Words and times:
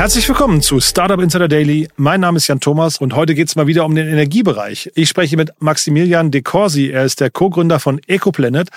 Herzlich 0.00 0.26
willkommen 0.30 0.62
zu 0.62 0.80
Startup 0.80 1.20
Insider 1.20 1.46
Daily. 1.46 1.86
Mein 1.96 2.22
Name 2.22 2.38
ist 2.38 2.48
Jan 2.48 2.58
Thomas 2.58 2.96
und 2.96 3.14
heute 3.14 3.34
geht 3.34 3.48
es 3.48 3.54
mal 3.54 3.66
wieder 3.66 3.84
um 3.84 3.94
den 3.94 4.08
Energiebereich. 4.08 4.90
Ich 4.94 5.10
spreche 5.10 5.36
mit 5.36 5.52
Maximilian 5.58 6.30
De 6.30 6.40
Corsi. 6.40 6.88
Er 6.88 7.04
ist 7.04 7.20
der 7.20 7.28
Co-Gründer 7.28 7.78
von 7.80 8.00
EcoPlanet. 8.06 8.70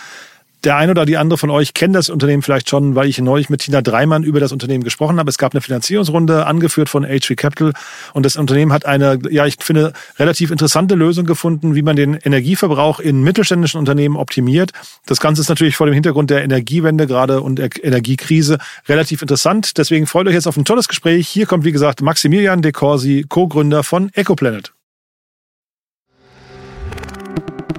Der 0.63 0.77
eine 0.77 0.91
oder 0.91 1.05
die 1.05 1.17
andere 1.17 1.37
von 1.37 1.49
euch 1.49 1.73
kennt 1.73 1.93
das 1.93 2.09
Unternehmen 2.09 2.41
vielleicht 2.41 2.69
schon, 2.69 2.95
weil 2.95 3.09
ich 3.09 3.19
neulich 3.19 3.49
mit 3.49 3.61
Tina 3.61 3.81
Dreimann 3.81 4.23
über 4.23 4.39
das 4.39 4.53
Unternehmen 4.53 4.85
gesprochen 4.85 5.19
habe. 5.19 5.29
Es 5.29 5.37
gab 5.37 5.53
eine 5.53 5.59
Finanzierungsrunde, 5.59 6.45
angeführt 6.45 6.87
von 6.87 7.03
HV 7.03 7.35
Capital. 7.35 7.73
Und 8.13 8.25
das 8.25 8.37
Unternehmen 8.37 8.71
hat 8.71 8.85
eine, 8.85 9.19
ja, 9.29 9.45
ich 9.45 9.57
finde, 9.59 9.91
relativ 10.17 10.51
interessante 10.51 10.95
Lösung 10.95 11.25
gefunden, 11.25 11.75
wie 11.75 11.81
man 11.81 11.97
den 11.97 12.13
Energieverbrauch 12.13 13.01
in 13.01 13.23
mittelständischen 13.23 13.77
Unternehmen 13.77 14.15
optimiert. 14.15 14.71
Das 15.05 15.19
Ganze 15.19 15.41
ist 15.41 15.49
natürlich 15.49 15.75
vor 15.75 15.85
dem 15.85 15.93
Hintergrund 15.93 16.29
der 16.29 16.45
Energiewende 16.45 17.07
gerade 17.07 17.41
und 17.41 17.59
der 17.59 17.69
Energiekrise 17.83 18.57
relativ 18.87 19.21
interessant. 19.21 19.77
Deswegen 19.77 20.07
freut 20.07 20.27
euch 20.27 20.33
jetzt 20.33 20.47
auf 20.47 20.55
ein 20.55 20.63
tolles 20.63 20.87
Gespräch. 20.87 21.27
Hier 21.27 21.45
kommt, 21.45 21.65
wie 21.65 21.73
gesagt, 21.73 22.01
Maximilian 22.01 22.61
De 22.61 22.71
Corsi, 22.71 23.25
Co-Gründer 23.27 23.83
von 23.83 24.11
EcoPlanet. 24.13 24.71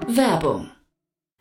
Werbung. 0.07 0.74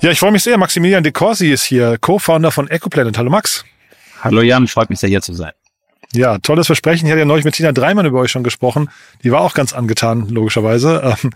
Ja, 0.00 0.12
ich 0.12 0.20
freue 0.20 0.30
mich 0.30 0.44
sehr. 0.44 0.56
Maximilian 0.58 1.02
De 1.02 1.10
Corsi 1.10 1.50
ist 1.50 1.64
hier, 1.64 1.98
Co-Founder 1.98 2.52
von 2.52 2.68
EcoPlanet. 2.68 3.18
Hallo 3.18 3.30
Max. 3.30 3.64
Hallo 4.22 4.42
Jan, 4.42 4.68
freut 4.68 4.90
mich 4.90 5.00
sehr 5.00 5.08
hier 5.08 5.22
zu 5.22 5.34
sein. 5.34 5.50
Ja, 6.12 6.38
tolles 6.38 6.66
Versprechen. 6.66 7.06
Ich 7.06 7.10
hatte 7.10 7.18
ja 7.18 7.24
neulich 7.24 7.44
mit 7.44 7.54
Tina 7.54 7.72
Dreimann 7.72 8.06
über 8.06 8.20
euch 8.20 8.30
schon 8.30 8.44
gesprochen. 8.44 8.90
Die 9.24 9.32
war 9.32 9.40
auch 9.40 9.54
ganz 9.54 9.72
angetan, 9.72 10.28
logischerweise. 10.28 11.16
Ähm, 11.24 11.30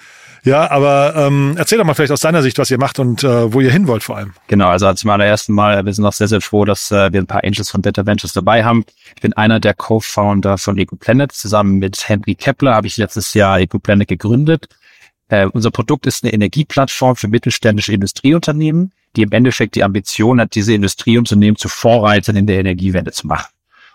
ja, 0.45 0.71
aber 0.71 1.15
ähm, 1.17 1.55
erzähl 1.57 1.79
doch 1.79 1.85
mal 1.85 1.95
vielleicht 1.95 2.13
aus 2.13 2.21
deiner 2.21 2.43
Sicht, 2.43 2.57
was 2.59 2.71
ihr 2.71 2.79
macht 2.79 3.01
und 3.01 3.25
äh, 3.25 3.53
wo 3.53 3.61
ihr 3.61 3.71
hin 3.71 3.89
wollt 3.89 4.05
vor 4.05 4.17
allem. 4.17 4.33
Genau, 4.47 4.69
also 4.69 4.93
zum 4.95 5.11
allerersten 5.11 5.53
Mal, 5.53 5.85
wir 5.85 5.93
sind 5.93 6.07
auch 6.07 6.13
sehr, 6.13 6.29
sehr 6.29 6.41
froh, 6.41 6.65
dass 6.65 6.91
äh, 6.93 7.13
wir 7.13 7.21
ein 7.21 7.27
paar 7.27 7.43
Angels 7.43 7.69
von 7.69 7.83
Data 7.83 8.07
Ventures 8.07 8.33
dabei 8.33 8.65
haben. 8.65 8.85
Ich 9.17 9.23
bin 9.23 9.33
einer 9.33 9.59
der 9.59 9.75
Co-Founder 9.75 10.57
von 10.57 10.79
EcoPlanet. 10.79 11.33
Zusammen 11.33 11.79
mit 11.79 12.09
Henry 12.09 12.37
Kepler 12.37 12.77
habe 12.77 12.87
ich 12.87 12.97
letztes 12.97 13.35
Jahr 13.35 13.59
EcoPlanet 13.59 14.07
gegründet. 14.07 14.69
Äh, 15.33 15.47
unser 15.47 15.71
Produkt 15.71 16.05
ist 16.05 16.23
eine 16.23 16.35
Energieplattform 16.35 17.17
für 17.17 17.27
mittelständische 17.27 17.95
Industrieunternehmen, 17.95 18.93
die 19.17 19.23
im 19.23 19.33
Endeffekt 19.33 19.77
die 19.77 19.83
Ambition 19.83 20.39
hat, 20.39 20.55
diese 20.55 20.75
Industrieunternehmen 20.75 21.57
zu 21.57 21.71
Vorreitern 21.71 22.37
in 22.37 22.47
der 22.47 22.61
Energiewende 22.61 23.13
zu 23.13 23.27
machen. 23.27 23.51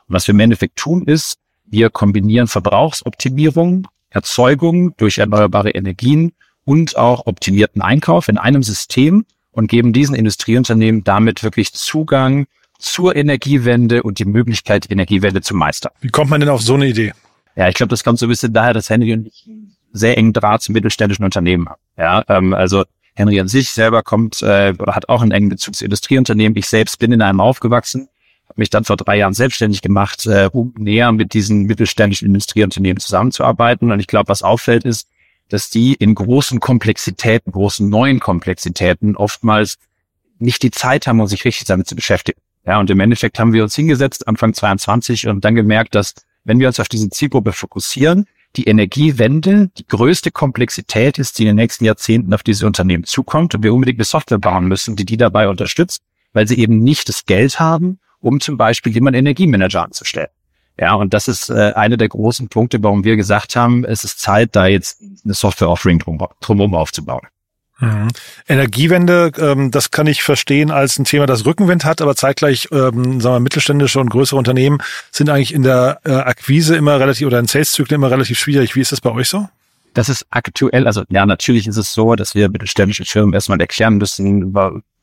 Und 0.08 0.16
was 0.16 0.28
wir 0.28 0.34
im 0.34 0.40
Endeffekt 0.40 0.78
tun 0.78 1.06
ist, 1.06 1.38
wir 1.68 1.92
kombinieren 1.92 2.48
Verbrauchsoptimierung, 2.48 3.88
Erzeugung 4.10 4.98
durch 4.98 5.20
erneuerbare 5.20 5.70
Energien 5.70 6.34
und 6.66 6.98
auch 6.98 7.28
optimierten 7.28 7.84
Einkauf 7.84 8.30
in 8.30 8.40
einem 8.40 8.64
System 8.64 9.24
und 9.52 9.68
geben 9.68 9.94
diesen 9.94 10.16
Industrieunternehmen 10.16 11.04
damit 11.04 11.44
wirklich 11.44 11.72
Zugang 11.72 12.48
zur 12.80 13.16
Energiewende 13.16 14.02
und 14.02 14.18
die 14.18 14.26
Möglichkeit, 14.26 14.86
die 14.86 14.94
Energiewende 14.94 15.42
zu 15.42 15.56
meistern. 15.56 15.92
Wie 16.02 16.10
kommt 16.10 16.32
man 16.32 16.40
denn 16.40 16.50
auf 16.50 16.64
so 16.64 16.74
eine 16.74 16.88
Idee? 16.88 17.14
Ja, 17.56 17.70
ich 17.70 17.76
glaube, 17.76 17.92
das 17.92 18.04
kommt 18.04 18.18
so 18.18 18.26
ein 18.26 18.30
bisschen 18.30 18.54
daher, 18.54 18.74
dass 18.74 18.90
Henry 18.90 19.14
und 19.14 19.28
ich 19.28 19.48
sehr 19.98 20.18
engen 20.18 20.34
Draht 20.34 20.62
zu 20.62 20.72
mittelständischen 20.72 21.26
Unternehmen 21.26 21.70
haben. 21.70 21.82
Ja, 21.98 22.24
ähm, 22.28 22.54
also 22.54 22.86
Henry 23.16 23.40
an 23.40 23.48
sich 23.48 23.72
selber 23.72 24.04
kommt 24.04 24.42
äh, 24.44 24.74
oder 24.78 24.96
hat 24.96 25.10
auch 25.10 25.22
einen 25.22 25.32
engen 25.32 25.50
Bezug 25.50 25.76
zu 25.76 25.84
Industrieunternehmen. 25.84 26.58
Ich 26.58 26.68
selbst 26.68 27.00
bin 27.00 27.12
in 27.12 27.22
einem 27.22 27.40
aufgewachsen, 27.40 28.10
habe 28.48 28.62
mich 28.62 28.70
dann 28.70 28.84
vor 28.84 28.96
drei 28.96 29.18
Jahren 29.18 29.34
selbstständig 29.34 29.82
gemacht, 29.82 30.26
äh, 30.28 30.50
um 30.52 30.74
näher 30.78 31.12
mit 31.12 31.34
diesen 31.34 31.64
mittelständischen 31.64 32.28
Industrieunternehmen 32.28 33.00
zusammenzuarbeiten. 33.00 33.92
Und 33.92 34.00
ich 34.00 34.08
glaube, 34.08 34.30
was 34.30 34.44
auffällt 34.44 34.86
ist, 34.86 35.10
dass 35.50 35.70
die 35.70 35.94
in 35.94 36.14
großen 36.14 36.60
Komplexitäten, 36.60 37.52
großen 37.52 37.90
neuen 37.90 38.20
Komplexitäten 38.20 39.16
oftmals 39.16 39.78
nicht 40.40 40.62
die 40.62 40.72
Zeit 40.72 41.08
haben, 41.08 41.20
um 41.20 41.28
sich 41.28 41.46
richtig 41.46 41.66
damit 41.68 41.88
zu 41.88 41.96
beschäftigen. 41.96 42.40
Ja, 42.66 42.80
und 42.80 42.90
im 42.90 43.00
Endeffekt 43.00 43.40
haben 43.40 43.54
wir 43.54 43.64
uns 43.64 43.76
hingesetzt 43.76 44.28
Anfang 44.28 44.54
22 44.54 45.28
und 45.28 45.44
dann 45.46 45.56
gemerkt, 45.56 45.96
dass 45.96 46.14
wenn 46.44 46.60
wir 46.60 46.68
uns 46.68 46.80
auf 46.80 46.90
diese 46.90 47.10
Zielgruppe 47.10 47.54
fokussieren, 47.54 48.28
die 48.58 48.66
Energiewende 48.66 49.70
die 49.78 49.88
größte 49.88 50.32
Komplexität 50.32 51.20
ist, 51.20 51.38
die 51.38 51.44
in 51.44 51.50
den 51.50 51.56
nächsten 51.56 51.86
Jahrzehnten 51.86 52.34
auf 52.34 52.44
diese 52.44 52.66
Unternehmen 52.66 53.04
zukommt 53.04 53.56
und 53.56 53.64
wir 53.64 53.74
unbedingt 53.74 54.00
eine 54.00 54.06
Software 54.06 54.40
bauen 54.40 54.68
müssen, 54.68 54.96
die 54.96 55.06
die 55.06 55.18
dabei 55.18 55.48
unterstützt, 55.48 56.02
weil 56.34 56.48
sie 56.48 56.58
eben 56.58 56.80
nicht 56.80 57.08
das 57.08 57.26
Geld 57.26 57.60
haben, 57.60 58.00
um 58.20 58.40
zum 58.40 58.58
Beispiel 58.58 58.94
jemanden 58.94 59.20
Energiemanager 59.20 59.84
anzustellen. 59.84 60.30
Ja, 60.80 60.94
und 60.94 61.14
das 61.14 61.28
ist 61.28 61.50
äh, 61.50 61.74
einer 61.76 61.98
der 61.98 62.10
großen 62.10 62.50
Punkte, 62.50 62.84
warum 62.84 63.04
wir 63.04 63.16
gesagt 63.16 63.56
haben, 63.56 63.84
es 63.84 64.04
ist 64.04 64.20
Zeit, 64.20 64.56
da 64.56 64.68
jetzt 64.68 65.02
eine 65.24 65.34
Software-Offering 65.34 66.00
drum, 66.00 66.20
drumherum 66.40 66.76
aufzubauen. 66.76 67.28
Mhm. 67.80 68.08
Energiewende, 68.48 69.32
ähm, 69.38 69.70
das 69.70 69.92
kann 69.92 70.08
ich 70.08 70.24
verstehen 70.24 70.72
als 70.72 70.98
ein 70.98 71.06
Thema, 71.06 71.28
das 71.28 71.46
Rückenwind 71.46 71.86
hat, 71.86 72.02
aber 72.02 72.16
zeitgleich, 72.16 72.70
ähm, 72.72 73.22
sagen 73.22 73.36
wir, 73.36 73.40
mittelständische 73.40 74.00
und 74.00 74.10
größere 74.10 74.38
Unternehmen 74.38 74.80
sind 75.12 75.30
eigentlich 75.30 75.54
in 75.54 75.62
der 75.62 76.00
äh, 76.04 76.12
Akquise 76.12 76.76
immer 76.76 77.00
relativ 77.00 77.28
oder 77.28 77.40
in 77.40 77.46
Sales-Zyklen 77.46 78.00
immer 78.00 78.10
relativ 78.10 78.40
schwierig. 78.40 78.76
Wie 78.76 78.82
ist 78.82 78.92
das 78.92 79.02
bei 79.02 79.12
euch 79.12 79.30
so? 79.30 79.48
Das 79.94 80.10
ist 80.10 80.26
aktuell, 80.32 80.88
also 80.88 81.04
ja, 81.10 81.26
natürlich 81.26 81.68
ist 81.68 81.78
es 81.78 81.94
so, 81.94 82.16
dass 82.16 82.34
wir 82.36 82.50
mittelständische 82.50 83.06
Firmen 83.06 83.34
erstmal 83.34 83.60
erklären 83.60 83.98
müssen, 83.98 84.54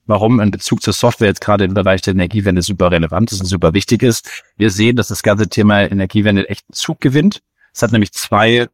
warum 0.06 0.40
ein 0.40 0.50
Bezug 0.50 0.82
zur 0.82 0.92
Software 0.92 1.28
jetzt 1.28 1.40
gerade 1.40 1.64
im 1.64 1.74
Bereich 1.74 2.02
der 2.02 2.14
Energiewende 2.14 2.62
super 2.62 2.90
relevant 2.90 3.32
ist 3.32 3.40
und 3.40 3.46
super 3.46 3.72
wichtig 3.72 4.02
ist. 4.02 4.28
Wir 4.56 4.70
sehen, 4.70 4.96
dass 4.96 5.08
das 5.08 5.22
ganze 5.22 5.48
Thema 5.48 5.80
Energiewende 5.80 6.48
echt 6.48 6.64
einen 6.68 6.74
Zug 6.74 7.00
gewinnt. 7.00 7.40
Es 7.72 7.82
hat 7.82 7.92
nämlich 7.92 8.12
zwei 8.12 8.68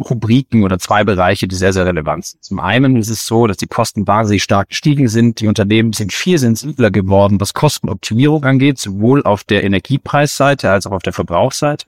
Rubriken 0.00 0.62
oder 0.62 0.78
zwei 0.78 1.04
Bereiche, 1.04 1.48
die 1.48 1.56
sehr, 1.56 1.72
sehr 1.72 1.86
relevant 1.86 2.26
sind. 2.26 2.44
Zum 2.44 2.60
einen 2.60 2.96
ist 2.96 3.08
es 3.08 3.26
so, 3.26 3.46
dass 3.46 3.56
die 3.56 3.66
Kosten 3.66 4.06
wahnsinnig 4.06 4.42
stark 4.42 4.68
gestiegen 4.70 5.08
sind. 5.08 5.40
Die 5.40 5.48
Unternehmen 5.48 5.92
sind 5.92 6.12
viel 6.12 6.38
sensibler 6.38 6.90
geworden, 6.90 7.40
was 7.40 7.54
Kostenoptimierung 7.54 8.44
angeht, 8.44 8.78
sowohl 8.78 9.22
auf 9.24 9.44
der 9.44 9.64
Energiepreisseite 9.64 10.70
als 10.70 10.86
auch 10.86 10.92
auf 10.92 11.02
der 11.02 11.12
Verbrauchsseite. 11.12 11.86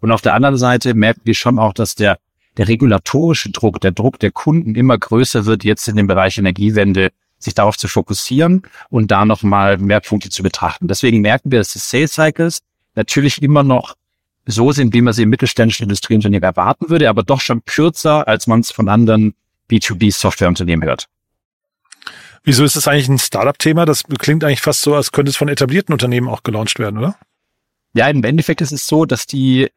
Und 0.00 0.12
auf 0.12 0.22
der 0.22 0.34
anderen 0.34 0.58
Seite 0.58 0.94
merken 0.94 1.22
wir 1.24 1.34
schon 1.34 1.58
auch, 1.58 1.72
dass 1.72 1.94
der, 1.94 2.18
der 2.56 2.68
regulatorische 2.68 3.50
Druck, 3.50 3.80
der 3.80 3.92
Druck 3.92 4.18
der 4.18 4.30
Kunden 4.30 4.74
immer 4.74 4.98
größer 4.98 5.46
wird, 5.46 5.64
jetzt 5.64 5.88
in 5.88 5.96
dem 5.96 6.06
Bereich 6.06 6.38
Energiewende 6.38 7.10
sich 7.38 7.54
darauf 7.54 7.76
zu 7.76 7.88
fokussieren 7.88 8.62
und 8.88 9.10
da 9.10 9.24
nochmal 9.24 9.78
mehr 9.78 10.00
Punkte 10.00 10.30
zu 10.30 10.42
betrachten. 10.42 10.88
Deswegen 10.88 11.20
merken 11.20 11.50
wir, 11.50 11.58
dass 11.58 11.72
die 11.72 11.78
Sales 11.78 12.14
Cycles 12.14 12.60
natürlich 12.94 13.42
immer 13.42 13.62
noch 13.62 13.94
so 14.46 14.72
sind, 14.72 14.94
wie 14.94 15.02
man 15.02 15.12
sie 15.12 15.24
im 15.24 15.28
mittelständischen 15.28 15.84
Industrieunternehmen 15.84 16.42
erwarten 16.42 16.88
würde, 16.88 17.08
aber 17.08 17.22
doch 17.22 17.40
schon 17.40 17.64
kürzer, 17.64 18.26
als 18.26 18.46
man 18.46 18.60
es 18.60 18.70
von 18.70 18.88
anderen 18.88 19.34
B2B-Softwareunternehmen 19.70 20.88
hört. 20.88 21.08
Wieso 22.44 22.64
ist 22.64 22.76
das 22.76 22.86
eigentlich 22.86 23.08
ein 23.08 23.18
Startup-Thema? 23.18 23.86
Das 23.86 24.04
klingt 24.04 24.44
eigentlich 24.44 24.60
fast 24.60 24.82
so, 24.82 24.94
als 24.94 25.10
könnte 25.10 25.30
es 25.30 25.36
von 25.36 25.48
etablierten 25.48 25.92
Unternehmen 25.92 26.28
auch 26.28 26.44
gelauncht 26.44 26.78
werden, 26.78 26.98
oder? 26.98 27.16
Ja, 27.92 28.08
im 28.08 28.22
Endeffekt 28.22 28.60
ist 28.60 28.70
es 28.70 28.86
so, 28.86 29.04
dass 29.04 29.26
die, 29.26 29.68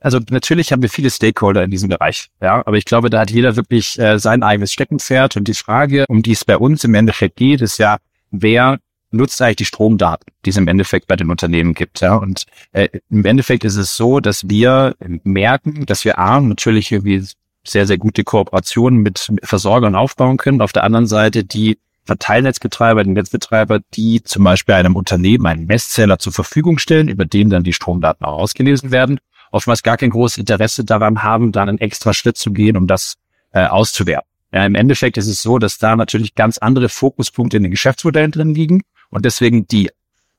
also 0.00 0.18
natürlich 0.30 0.72
haben 0.72 0.82
wir 0.82 0.88
viele 0.88 1.10
Stakeholder 1.10 1.62
in 1.62 1.70
diesem 1.70 1.88
Bereich, 1.88 2.30
ja, 2.40 2.66
aber 2.66 2.76
ich 2.76 2.86
glaube, 2.86 3.08
da 3.08 3.20
hat 3.20 3.30
jeder 3.30 3.54
wirklich 3.54 3.98
äh, 4.00 4.18
sein 4.18 4.42
eigenes 4.42 4.72
Steckenpferd 4.72 5.36
und 5.36 5.46
die 5.46 5.54
Frage, 5.54 6.06
um 6.08 6.22
die 6.22 6.32
es 6.32 6.44
bei 6.44 6.56
uns 6.56 6.82
im 6.82 6.94
Endeffekt 6.94 7.36
geht, 7.36 7.60
ist 7.60 7.78
ja, 7.78 7.98
wer 8.32 8.80
nutzt 9.10 9.40
eigentlich 9.40 9.56
die 9.56 9.64
Stromdaten, 9.64 10.32
die 10.44 10.50
es 10.50 10.56
im 10.56 10.68
Endeffekt 10.68 11.06
bei 11.06 11.16
den 11.16 11.30
Unternehmen 11.30 11.74
gibt. 11.74 12.00
Ja? 12.00 12.16
Und 12.16 12.44
äh, 12.72 12.88
im 13.10 13.24
Endeffekt 13.24 13.64
ist 13.64 13.76
es 13.76 13.96
so, 13.96 14.20
dass 14.20 14.48
wir 14.48 14.94
merken, 15.24 15.86
dass 15.86 16.04
wir 16.04 16.18
A, 16.18 16.40
natürlich 16.40 16.92
irgendwie 16.92 17.24
sehr, 17.64 17.86
sehr 17.86 17.98
gute 17.98 18.24
Kooperationen 18.24 19.00
mit 19.00 19.30
Versorgern 19.42 19.94
aufbauen 19.94 20.36
können. 20.36 20.60
Auf 20.60 20.72
der 20.72 20.84
anderen 20.84 21.06
Seite 21.06 21.44
die 21.44 21.78
Verteilnetzbetreiber, 22.04 23.04
die 23.04 23.10
Netzbetreiber, 23.10 23.80
die 23.94 24.22
zum 24.22 24.44
Beispiel 24.44 24.74
einem 24.74 24.96
Unternehmen 24.96 25.46
einen 25.46 25.66
Messzähler 25.66 26.18
zur 26.18 26.32
Verfügung 26.32 26.78
stellen, 26.78 27.08
über 27.08 27.26
den 27.26 27.50
dann 27.50 27.64
die 27.64 27.74
Stromdaten 27.74 28.24
auch 28.24 28.38
ausgelesen 28.38 28.90
werden, 28.90 29.18
oftmals 29.50 29.82
gar 29.82 29.98
kein 29.98 30.10
großes 30.10 30.38
Interesse 30.38 30.84
daran 30.84 31.22
haben, 31.22 31.52
dann 31.52 31.68
einen 31.68 31.78
extra 31.78 32.14
Schritt 32.14 32.38
zu 32.38 32.52
gehen, 32.52 32.78
um 32.78 32.86
das 32.86 33.16
äh, 33.52 33.66
auszuwerten. 33.66 34.28
Ja, 34.52 34.64
Im 34.64 34.74
Endeffekt 34.74 35.18
ist 35.18 35.28
es 35.28 35.42
so, 35.42 35.58
dass 35.58 35.76
da 35.76 35.94
natürlich 35.94 36.34
ganz 36.34 36.56
andere 36.56 36.88
Fokuspunkte 36.88 37.58
in 37.58 37.64
den 37.64 37.72
Geschäftsmodellen 37.72 38.30
drin 38.30 38.54
liegen 38.54 38.80
und 39.10 39.24
deswegen 39.24 39.66
die 39.66 39.90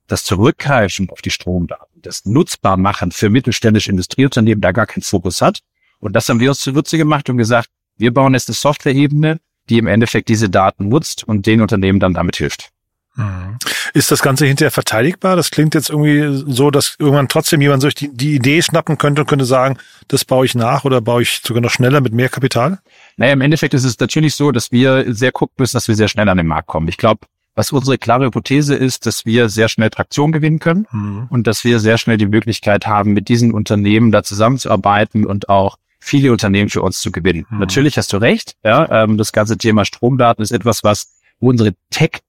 das 0.08 0.24
Zurückgreifen 0.24 1.10
auf 1.10 1.22
die 1.22 1.30
Stromdaten, 1.30 2.02
das 2.02 2.26
Nutzbarmachen 2.26 3.12
für 3.12 3.30
mittelständische 3.30 3.92
Industrieunternehmen 3.92 4.62
da 4.62 4.72
gar 4.72 4.88
keinen 4.88 5.04
Fokus 5.04 5.42
hat. 5.42 5.60
Und 6.00 6.14
das 6.14 6.28
haben 6.30 6.40
wir 6.40 6.50
uns 6.50 6.60
zunutze 6.62 6.98
gemacht 6.98 7.30
und 7.30 7.38
gesagt, 7.38 7.70
wir 7.98 8.14
bauen 8.14 8.34
jetzt 8.34 8.50
eine 8.50 8.56
Software-Ebene, 8.56 9.40
die 9.70 9.78
im 9.78 9.88
Endeffekt 9.88 10.30
diese 10.30 10.50
Daten 10.50 10.90
nutzt 10.90 11.24
und 11.24 11.46
den 11.46 11.62
Unternehmen 11.62 12.00
dann 12.00 12.14
damit 12.14 12.38
hilft. 12.38 12.70
Mhm. 13.16 13.58
Ist 13.94 14.12
das 14.12 14.22
Ganze 14.22 14.46
hinterher 14.46 14.72
verteidigbar? 14.72 15.36
Das 15.36 15.52
klingt 15.52 15.76
jetzt 15.76 15.90
irgendwie 15.90 16.52
so, 16.52 16.72
dass 16.72 16.96
irgendwann 17.00 17.28
trotzdem 17.28 17.62
jemand 17.62 17.82
sich 17.82 17.96
die, 17.96 18.10
die 18.14 18.36
Idee 18.36 18.62
schnappen 18.62 18.98
könnte 18.98 19.22
und 19.22 19.28
könnte 19.28 19.46
sagen, 19.46 19.78
das 20.08 20.26
baue 20.26 20.46
ich 20.46 20.56
nach 20.56 20.86
oder 20.86 21.02
baue 21.02 21.24
ich 21.24 21.42
sogar 21.44 21.62
noch 21.62 21.72
schneller 21.72 22.02
mit 22.02 22.14
mehr 22.14 22.30
Kapital? 22.30 22.80
Naja, 23.18 23.34
im 23.34 23.42
Endeffekt 23.42 23.74
ist 23.74 23.84
es 23.84 24.00
natürlich 24.00 24.36
so, 24.36 24.52
dass 24.52 24.72
wir 24.72 25.14
sehr 25.14 25.32
gucken 25.32 25.56
müssen, 25.58 25.76
dass 25.76 25.88
wir 25.88 25.96
sehr 25.96 26.08
schnell 26.08 26.30
an 26.30 26.38
den 26.38 26.48
Markt 26.48 26.68
kommen. 26.68 26.88
Ich 26.88 26.98
glaube, 26.98 27.22
was 27.60 27.74
unsere 27.74 27.98
klare 27.98 28.28
Hypothese 28.28 28.74
ist, 28.74 29.06
dass 29.06 29.26
wir 29.26 29.50
sehr 29.50 29.68
schnell 29.68 29.90
Traktion 29.90 30.32
gewinnen 30.32 30.60
können 30.60 30.88
mhm. 30.92 31.28
und 31.30 31.46
dass 31.46 31.66
wir 31.66 31.82
sehr 31.82 31.98
schnell 31.98 32.16
die 32.16 32.26
Möglichkeit 32.26 32.88
haben, 32.88 33.12
mit 33.12 33.28
diesen 33.28 33.54
Unternehmen 33.54 34.14
da 34.14 34.24
zusammenzuarbeiten 34.24 35.26
und 35.26 35.50
auch 35.50 35.76
viele 36.00 36.32
Unternehmen 36.32 36.70
für 36.70 36.82
uns 36.82 37.02
zu 37.02 37.12
gewinnen. 37.12 37.46
Mhm. 37.50 37.60
Natürlich 37.60 37.98
hast 37.98 38.14
du 38.14 38.18
recht, 38.18 38.56
ja, 38.64 39.04
ähm, 39.04 39.18
das 39.18 39.34
ganze 39.34 39.58
Thema 39.58 39.84
Stromdaten 39.84 40.42
ist 40.42 40.52
etwas, 40.52 40.86
was 40.86 41.18
unsere 41.40 41.74
Tech 41.90 42.22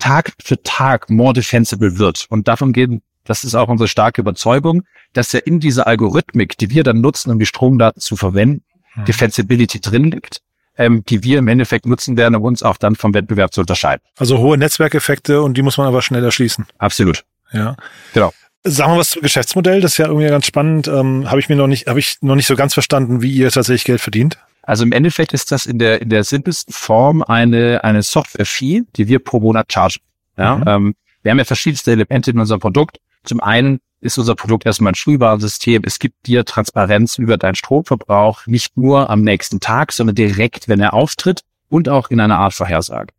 Tag 0.00 0.32
für 0.42 0.60
Tag 0.64 1.08
more 1.08 1.32
defensible 1.32 1.98
wird. 1.98 2.26
Und 2.28 2.48
davon 2.48 2.72
gehen, 2.72 3.02
das 3.22 3.44
ist 3.44 3.54
auch 3.54 3.68
unsere 3.68 3.86
starke 3.86 4.20
Überzeugung, 4.20 4.82
dass 5.12 5.30
ja 5.30 5.38
in 5.38 5.60
dieser 5.60 5.86
Algorithmik, 5.86 6.58
die 6.58 6.70
wir 6.70 6.82
dann 6.82 7.00
nutzen, 7.00 7.30
um 7.30 7.38
die 7.38 7.46
Stromdaten 7.46 8.00
zu 8.00 8.16
verwenden, 8.16 8.64
mhm. 8.96 9.04
Defensibility 9.04 9.80
drin 9.80 10.10
liegt, 10.10 10.42
ähm, 10.76 11.04
die 11.08 11.22
wir 11.22 11.38
im 11.38 11.48
Endeffekt 11.48 11.86
nutzen 11.86 12.16
werden, 12.16 12.34
um 12.34 12.42
uns 12.42 12.62
auch 12.62 12.76
dann 12.76 12.96
vom 12.96 13.14
Wettbewerb 13.14 13.52
zu 13.52 13.60
unterscheiden. 13.60 14.02
Also 14.16 14.38
hohe 14.38 14.56
Netzwerkeffekte 14.56 15.42
und 15.42 15.56
die 15.56 15.62
muss 15.62 15.78
man 15.78 15.86
aber 15.86 16.02
schnell 16.02 16.24
erschließen. 16.24 16.66
Absolut. 16.78 17.24
Ja. 17.52 17.76
Genau. 18.14 18.32
Sagen 18.64 18.92
wir 18.92 18.98
was 18.98 19.10
zum 19.10 19.22
Geschäftsmodell, 19.22 19.80
das 19.80 19.92
ist 19.92 19.98
ja 19.98 20.06
irgendwie 20.06 20.28
ganz 20.28 20.46
spannend. 20.46 20.86
Ähm, 20.88 21.28
habe 21.28 21.40
ich 21.40 21.48
mir 21.48 21.56
noch 21.56 21.66
nicht, 21.66 21.88
habe 21.88 21.98
ich 21.98 22.18
noch 22.20 22.36
nicht 22.36 22.46
so 22.46 22.54
ganz 22.54 22.74
verstanden, 22.74 23.20
wie 23.20 23.32
ihr 23.32 23.50
tatsächlich 23.50 23.84
Geld 23.84 24.00
verdient. 24.00 24.38
Also 24.62 24.84
im 24.84 24.92
Endeffekt 24.92 25.32
ist 25.32 25.50
das 25.50 25.66
in 25.66 25.78
der, 25.78 26.00
in 26.00 26.08
der 26.08 26.22
simpelsten 26.22 26.72
Form 26.72 27.22
eine, 27.22 27.82
eine 27.82 28.02
Software-Fee, 28.02 28.82
die 28.94 29.08
wir 29.08 29.18
pro 29.18 29.40
Monat 29.40 29.72
chargen. 29.72 30.00
Ja, 30.38 30.56
mhm. 30.56 30.64
ähm, 30.66 30.94
wir 31.22 31.30
haben 31.30 31.38
ja 31.38 31.44
verschiedenste 31.44 31.92
Elemente 31.92 32.30
in 32.30 32.38
unserem 32.38 32.60
Produkt. 32.60 32.98
Zum 33.24 33.40
einen 33.40 33.80
ist 34.00 34.18
unser 34.18 34.34
Produkt 34.34 34.66
erstmal 34.66 34.92
ein 34.92 34.96
Schulwarensystem. 34.96 35.82
Es 35.84 35.98
gibt 35.98 36.26
dir 36.26 36.44
Transparenz 36.44 37.18
über 37.18 37.36
deinen 37.36 37.54
Stromverbrauch, 37.54 38.46
nicht 38.46 38.76
nur 38.76 39.08
am 39.08 39.22
nächsten 39.22 39.60
Tag, 39.60 39.92
sondern 39.92 40.16
direkt, 40.16 40.68
wenn 40.68 40.80
er 40.80 40.92
auftritt 40.92 41.42
und 41.68 41.88
auch 41.88 42.10
in 42.10 42.20
einer 42.20 42.38
Art 42.38 42.54
Vorhersage. 42.54 43.12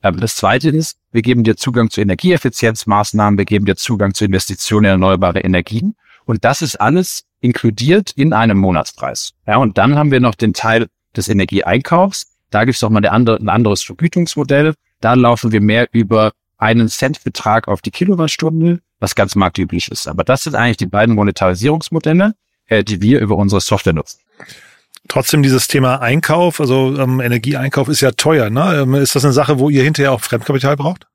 Das 0.00 0.36
zweite 0.36 0.70
ist, 0.70 0.96
wir 1.10 1.22
geben 1.22 1.42
dir 1.42 1.56
Zugang 1.56 1.90
zu 1.90 2.00
Energieeffizienzmaßnahmen, 2.00 3.36
wir 3.36 3.44
geben 3.44 3.66
dir 3.66 3.74
Zugang 3.74 4.14
zu 4.14 4.24
Investitionen 4.24 4.84
in 4.84 4.90
erneuerbare 4.92 5.40
Energien. 5.40 5.96
Und 6.24 6.44
das 6.44 6.62
ist 6.62 6.76
alles 6.76 7.24
inkludiert 7.40 8.12
in 8.12 8.32
einem 8.32 8.58
Monatspreis. 8.58 9.32
Ja, 9.46 9.56
und 9.56 9.76
dann 9.76 9.96
haben 9.96 10.12
wir 10.12 10.20
noch 10.20 10.36
den 10.36 10.52
Teil 10.52 10.86
des 11.16 11.28
Energieeinkaufs. 11.28 12.36
Da 12.50 12.64
gibt 12.64 12.76
es 12.76 12.82
noch 12.82 12.90
mal 12.90 12.98
eine 12.98 13.10
andere, 13.10 13.36
ein 13.38 13.48
anderes 13.48 13.82
Vergütungsmodell. 13.82 14.74
Da 15.00 15.14
laufen 15.14 15.50
wir 15.50 15.60
mehr 15.60 15.88
über 15.92 16.32
einen 16.58 16.88
Centbetrag 16.88 17.66
auf 17.66 17.80
die 17.82 17.90
Kilowattstunde, 17.90 18.80
was 19.00 19.14
ganz 19.14 19.34
marktüblich 19.34 19.90
ist. 19.90 20.08
Aber 20.08 20.24
das 20.24 20.42
sind 20.42 20.54
eigentlich 20.54 20.76
die 20.76 20.86
beiden 20.86 21.14
Monetarisierungsmodelle, 21.14 22.34
äh, 22.66 22.84
die 22.84 23.00
wir 23.00 23.20
über 23.20 23.36
unsere 23.36 23.60
Software 23.60 23.92
nutzen. 23.92 24.20
Trotzdem 25.08 25.42
dieses 25.42 25.68
Thema 25.68 26.00
Einkauf, 26.02 26.60
also 26.60 26.96
ähm, 26.98 27.20
Energieeinkauf 27.20 27.88
ist 27.88 28.00
ja 28.00 28.10
teuer. 28.10 28.50
Ne? 28.50 28.80
Ähm, 28.82 28.94
ist 28.94 29.14
das 29.14 29.24
eine 29.24 29.32
Sache, 29.32 29.58
wo 29.58 29.70
ihr 29.70 29.82
hinterher 29.82 30.12
auch 30.12 30.20
Fremdkapital 30.20 30.76
braucht? 30.76 31.06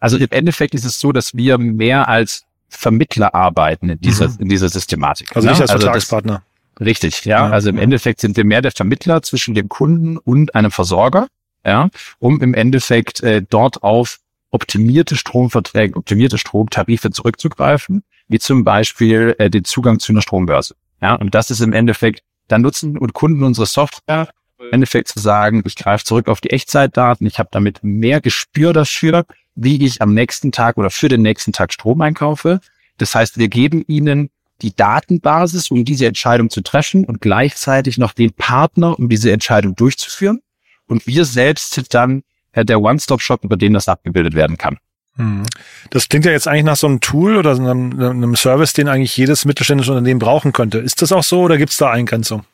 Also 0.00 0.16
im 0.16 0.28
Endeffekt 0.30 0.74
ist 0.74 0.84
es 0.84 0.98
so, 0.98 1.12
dass 1.12 1.34
wir 1.34 1.58
mehr 1.58 2.08
als 2.08 2.44
Vermittler 2.68 3.34
arbeiten 3.34 3.90
in 3.90 4.00
dieser, 4.00 4.28
mhm. 4.28 4.36
in 4.40 4.48
dieser 4.48 4.68
Systematik. 4.68 5.34
Also 5.34 5.48
nicht 5.48 5.60
als 5.60 5.70
also 5.70 5.84
Vertragspartner. 5.84 6.42
Das, 6.76 6.86
richtig, 6.86 7.24
ja. 7.24 7.46
ja. 7.46 7.52
Also 7.52 7.68
im 7.68 7.78
Endeffekt 7.78 8.20
sind 8.20 8.36
wir 8.36 8.44
mehr 8.44 8.62
der 8.62 8.72
Vermittler 8.72 9.22
zwischen 9.22 9.54
dem 9.54 9.68
Kunden 9.68 10.16
und 10.18 10.54
einem 10.54 10.70
Versorger, 10.70 11.28
ja, 11.64 11.88
um 12.18 12.40
im 12.40 12.54
Endeffekt 12.54 13.22
äh, 13.22 13.42
dort 13.48 13.82
auf 13.82 14.18
optimierte 14.50 15.16
Stromverträge, 15.16 15.96
optimierte 15.96 16.38
Stromtarife 16.38 17.10
zurückzugreifen, 17.10 18.02
wie 18.28 18.38
zum 18.38 18.64
Beispiel 18.64 19.34
äh, 19.38 19.50
den 19.50 19.64
Zugang 19.64 19.98
zu 19.98 20.12
einer 20.12 20.22
Strombörse. 20.22 20.74
Ja, 21.00 21.14
und 21.14 21.34
das 21.34 21.50
ist 21.50 21.60
im 21.60 21.72
Endeffekt, 21.72 22.22
dann 22.48 22.62
nutzen 22.62 22.96
und 22.96 23.12
Kunden 23.12 23.42
unsere 23.42 23.66
Software, 23.66 24.28
im 24.58 24.72
Endeffekt 24.72 25.08
zu 25.08 25.20
sagen, 25.20 25.62
ich 25.66 25.76
greife 25.76 26.04
zurück 26.04 26.28
auf 26.28 26.40
die 26.40 26.50
Echtzeitdaten, 26.50 27.26
ich 27.26 27.38
habe 27.38 27.48
damit 27.52 27.80
mehr 27.82 28.20
Gespür 28.20 28.72
dafür, 28.72 29.24
wie 29.54 29.84
ich 29.84 30.02
am 30.02 30.14
nächsten 30.14 30.50
Tag 30.50 30.76
oder 30.78 30.90
für 30.90 31.08
den 31.08 31.22
nächsten 31.22 31.52
Tag 31.52 31.72
Strom 31.72 32.00
einkaufe. 32.00 32.60
Das 32.96 33.14
heißt, 33.14 33.38
wir 33.38 33.48
geben 33.48 33.84
ihnen 33.86 34.30
die 34.62 34.74
Datenbasis, 34.74 35.70
um 35.70 35.84
diese 35.84 36.06
Entscheidung 36.06 36.50
zu 36.50 36.62
treffen 36.62 37.04
und 37.04 37.20
gleichzeitig 37.20 37.98
noch 37.98 38.12
den 38.12 38.32
Partner, 38.32 38.98
um 38.98 39.08
diese 39.08 39.30
Entscheidung 39.30 39.76
durchzuführen. 39.76 40.40
Und 40.86 41.06
wir 41.06 41.24
selbst 41.24 41.74
sind 41.74 41.94
dann 41.94 42.22
der 42.54 42.80
One-Stop-Shop, 42.80 43.44
über 43.44 43.56
den 43.56 43.74
das 43.74 43.88
abgebildet 43.88 44.34
werden 44.34 44.56
kann. 44.56 44.78
Hm. 45.16 45.44
Das 45.90 46.08
klingt 46.08 46.24
ja 46.24 46.32
jetzt 46.32 46.48
eigentlich 46.48 46.64
nach 46.64 46.76
so 46.76 46.86
einem 46.86 47.00
Tool 47.00 47.36
oder 47.36 47.54
so 47.54 47.62
einem, 47.62 47.98
einem 48.00 48.36
Service, 48.36 48.72
den 48.72 48.88
eigentlich 48.88 49.16
jedes 49.16 49.44
mittelständische 49.44 49.92
Unternehmen 49.92 50.20
brauchen 50.20 50.52
könnte. 50.52 50.78
Ist 50.78 51.02
das 51.02 51.12
auch 51.12 51.24
so 51.24 51.42
oder 51.42 51.58
gibt 51.58 51.70
es 51.70 51.76
da 51.76 51.90
Eingrenzung? 51.90 52.44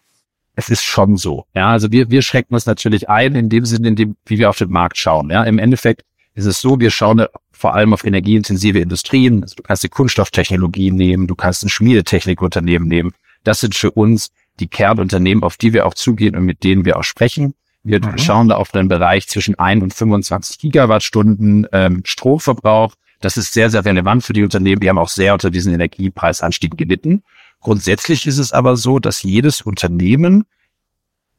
Es 0.56 0.70
ist 0.70 0.82
schon 0.82 1.16
so. 1.16 1.46
Ja, 1.54 1.70
also 1.70 1.90
wir, 1.90 2.10
wir 2.10 2.22
schränken 2.22 2.54
uns 2.54 2.66
natürlich 2.66 3.08
ein 3.08 3.34
in 3.34 3.48
dem 3.48 3.64
Sinne, 3.64 3.88
in 3.88 3.96
dem, 3.96 4.16
wie 4.26 4.38
wir 4.38 4.50
auf 4.50 4.58
den 4.58 4.70
Markt 4.70 4.96
schauen. 4.96 5.30
Ja, 5.30 5.44
im 5.44 5.58
Endeffekt 5.58 6.04
ist 6.34 6.46
es 6.46 6.60
so, 6.60 6.80
wir 6.80 6.90
schauen 6.90 7.26
vor 7.52 7.74
allem 7.74 7.92
auf 7.92 8.04
energieintensive 8.04 8.78
Industrien. 8.78 9.42
Also 9.42 9.56
du 9.56 9.62
kannst 9.62 9.84
die 9.84 9.88
Kunststofftechnologie 9.88 10.90
nehmen, 10.90 11.26
du 11.26 11.34
kannst 11.34 11.64
ein 11.64 11.68
Schmiedetechnikunternehmen 11.68 12.88
nehmen. 12.88 13.12
Das 13.42 13.60
sind 13.60 13.74
für 13.74 13.90
uns 13.90 14.30
die 14.60 14.68
Kernunternehmen, 14.68 15.42
auf 15.42 15.56
die 15.56 15.72
wir 15.72 15.86
auch 15.86 15.94
zugehen 15.94 16.36
und 16.36 16.44
mit 16.44 16.62
denen 16.64 16.84
wir 16.84 16.96
auch 16.96 17.04
sprechen. 17.04 17.54
Wir 17.84 18.00
mhm. 18.00 18.18
schauen 18.18 18.48
da 18.48 18.56
auf 18.56 18.72
den 18.72 18.88
Bereich 18.88 19.28
zwischen 19.28 19.58
1 19.58 19.82
und 19.82 19.94
25 19.94 20.58
Gigawattstunden 20.58 21.66
ähm, 21.70 22.02
Stromverbrauch. 22.04 22.94
Das 23.20 23.36
ist 23.36 23.52
sehr, 23.52 23.70
sehr 23.70 23.84
relevant 23.84 24.24
für 24.24 24.32
die 24.32 24.42
Unternehmen. 24.42 24.80
Die 24.80 24.88
haben 24.88 24.98
auch 24.98 25.08
sehr 25.08 25.34
unter 25.34 25.50
diesen 25.50 25.72
Energiepreisanstieg 25.72 26.76
gelitten. 26.76 27.22
Grundsätzlich 27.60 28.26
ist 28.26 28.38
es 28.38 28.52
aber 28.52 28.76
so, 28.76 28.98
dass 28.98 29.22
jedes 29.22 29.60
Unternehmen 29.60 30.44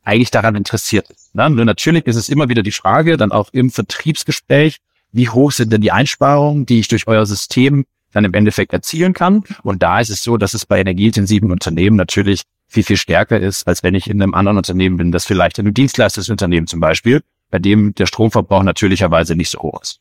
eigentlich 0.03 0.31
daran 0.31 0.55
interessiert 0.55 1.09
ist. 1.09 1.33
Ne? 1.33 1.49
Natürlich 1.49 2.05
ist 2.05 2.15
es 2.15 2.29
immer 2.29 2.47
wieder 2.47 2.63
die 2.63 2.71
Frage, 2.71 3.17
dann 3.17 3.31
auch 3.31 3.49
im 3.51 3.71
Vertriebsgespräch, 3.71 4.77
wie 5.11 5.29
hoch 5.29 5.51
sind 5.51 5.73
denn 5.73 5.81
die 5.81 5.91
Einsparungen, 5.91 6.65
die 6.65 6.79
ich 6.79 6.87
durch 6.87 7.07
euer 7.07 7.25
System 7.25 7.85
dann 8.15 8.25
im 8.25 8.33
Endeffekt 8.33 8.73
erzielen 8.73 9.13
kann. 9.13 9.43
Und 9.63 9.83
da 9.83 9.99
ist 9.99 10.09
es 10.09 10.23
so, 10.23 10.37
dass 10.37 10.53
es 10.53 10.65
bei 10.65 10.79
energieintensiven 10.79 11.51
Unternehmen 11.51 11.97
natürlich 11.97 12.43
viel, 12.67 12.83
viel 12.83 12.97
stärker 12.97 13.39
ist, 13.39 13.67
als 13.67 13.83
wenn 13.83 13.93
ich 13.93 14.09
in 14.09 14.21
einem 14.21 14.33
anderen 14.33 14.57
Unternehmen 14.57 14.97
bin, 14.97 15.11
das 15.11 15.25
vielleicht 15.25 15.59
in 15.59 15.65
einem 15.65 15.73
Dienstleistungsunternehmen 15.73 16.67
zum 16.67 16.79
Beispiel, 16.79 17.21
bei 17.51 17.59
dem 17.59 17.93
der 17.95 18.05
Stromverbrauch 18.05 18.63
natürlicherweise 18.63 19.35
nicht 19.35 19.49
so 19.49 19.59
hoch 19.59 19.81
ist. 19.81 19.99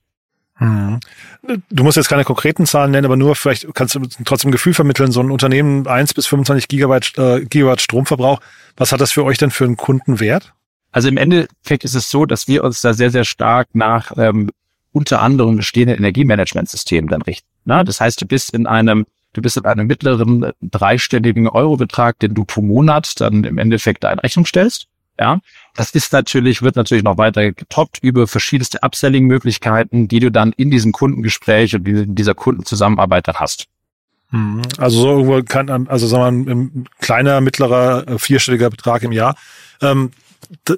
Mhm. 0.61 1.01
Du 1.71 1.83
musst 1.83 1.97
jetzt 1.97 2.09
keine 2.09 2.25
konkreten 2.25 2.65
Zahlen 2.65 2.93
nennen, 2.93 3.07
aber 3.07 3.17
nur 3.17 3.35
vielleicht 3.35 3.75
kannst 3.75 3.97
du 3.97 4.01
trotzdem 4.25 4.53
Gefühl 4.53 4.73
vermitteln, 4.73 5.11
so 5.11 5.21
ein 5.21 5.33
Unternehmen 5.33 5.87
1 5.87 6.15
bis 6.15 6.27
25 6.29 6.69
Gigawatt, 6.69 7.13
äh, 7.19 7.45
Gigawatt 7.45 7.81
Stromverbrauch, 7.81 8.41
was 8.77 8.93
hat 8.93 9.01
das 9.01 9.11
für 9.11 9.25
euch 9.25 9.39
denn 9.39 9.51
für 9.51 9.65
einen 9.65 9.77
Kundenwert? 9.77 10.55
Also 10.93 11.09
im 11.09 11.17
Endeffekt 11.17 11.83
ist 11.83 11.95
es 11.95 12.09
so, 12.09 12.25
dass 12.25 12.47
wir 12.47 12.63
uns 12.63 12.81
da 12.81 12.95
sehr, 12.95 13.11
sehr 13.11 13.25
stark 13.25 13.69
nach 13.73 14.13
ähm, 14.17 14.51
unter 14.95 15.21
anderem 15.21 15.57
bestehenden 15.57 15.99
Energiemanagementsystemen 15.99 17.11
dann 17.11 17.23
richten. 17.23 17.49
Na, 17.65 17.85
das 17.85 18.01
heißt, 18.01 18.21
du 18.23 18.27
bist 18.27 18.55
in 18.55 18.67
einem 18.67 19.07
du 19.33 19.43
bist 19.43 19.57
in 19.57 19.65
einem 19.65 19.89
mittleren 19.89 20.53
dreistelligen 20.63 21.49
Eurobetrag, 21.49 22.19
den 22.21 22.35
du 22.35 22.45
pro 22.45 22.63
Monat 22.63 23.21
dann 23.21 23.43
im 23.43 23.59
Endeffekt 23.59 24.05
in 24.05 24.21
Rechnung 24.21 24.47
stellst. 24.47 24.87
Ja, 25.19 25.41
das 25.75 25.91
ist 25.91 26.13
natürlich, 26.13 26.63
wird 26.63 26.77
natürlich 26.77 27.05
noch 27.05 27.19
weiter 27.19 27.53
getoppt 27.53 27.99
über 28.03 28.27
verschiedenste 28.27 28.83
Upselling-Möglichkeiten, 28.83 30.09
die 30.09 30.21
du 30.21 30.31
dann 30.31 30.53
in 30.53 30.71
diesem 30.71 30.93
Kundengespräch 30.93 31.75
und 31.75 31.87
in 31.87 32.15
dieser 32.15 32.35
Kundenzusammenarbeit 32.35 33.29
dann 33.29 33.37
hast. 33.37 33.67
Mhm. 34.31 34.63
Also 34.79 35.03
so 35.03 35.09
irgendwo 35.11 35.43
kann, 35.43 35.89
also 35.89 36.07
sagen 36.07 36.47
wir 36.47 36.55
mal, 36.55 36.63
ein 36.63 36.89
kleiner, 37.01 37.41
mittlerer, 37.41 38.09
äh, 38.09 38.19
vierstelliger 38.19 38.71
Betrag 38.71 39.03
im 39.03 39.13
Jahr. 39.13 39.37
Ähm, 39.81 40.11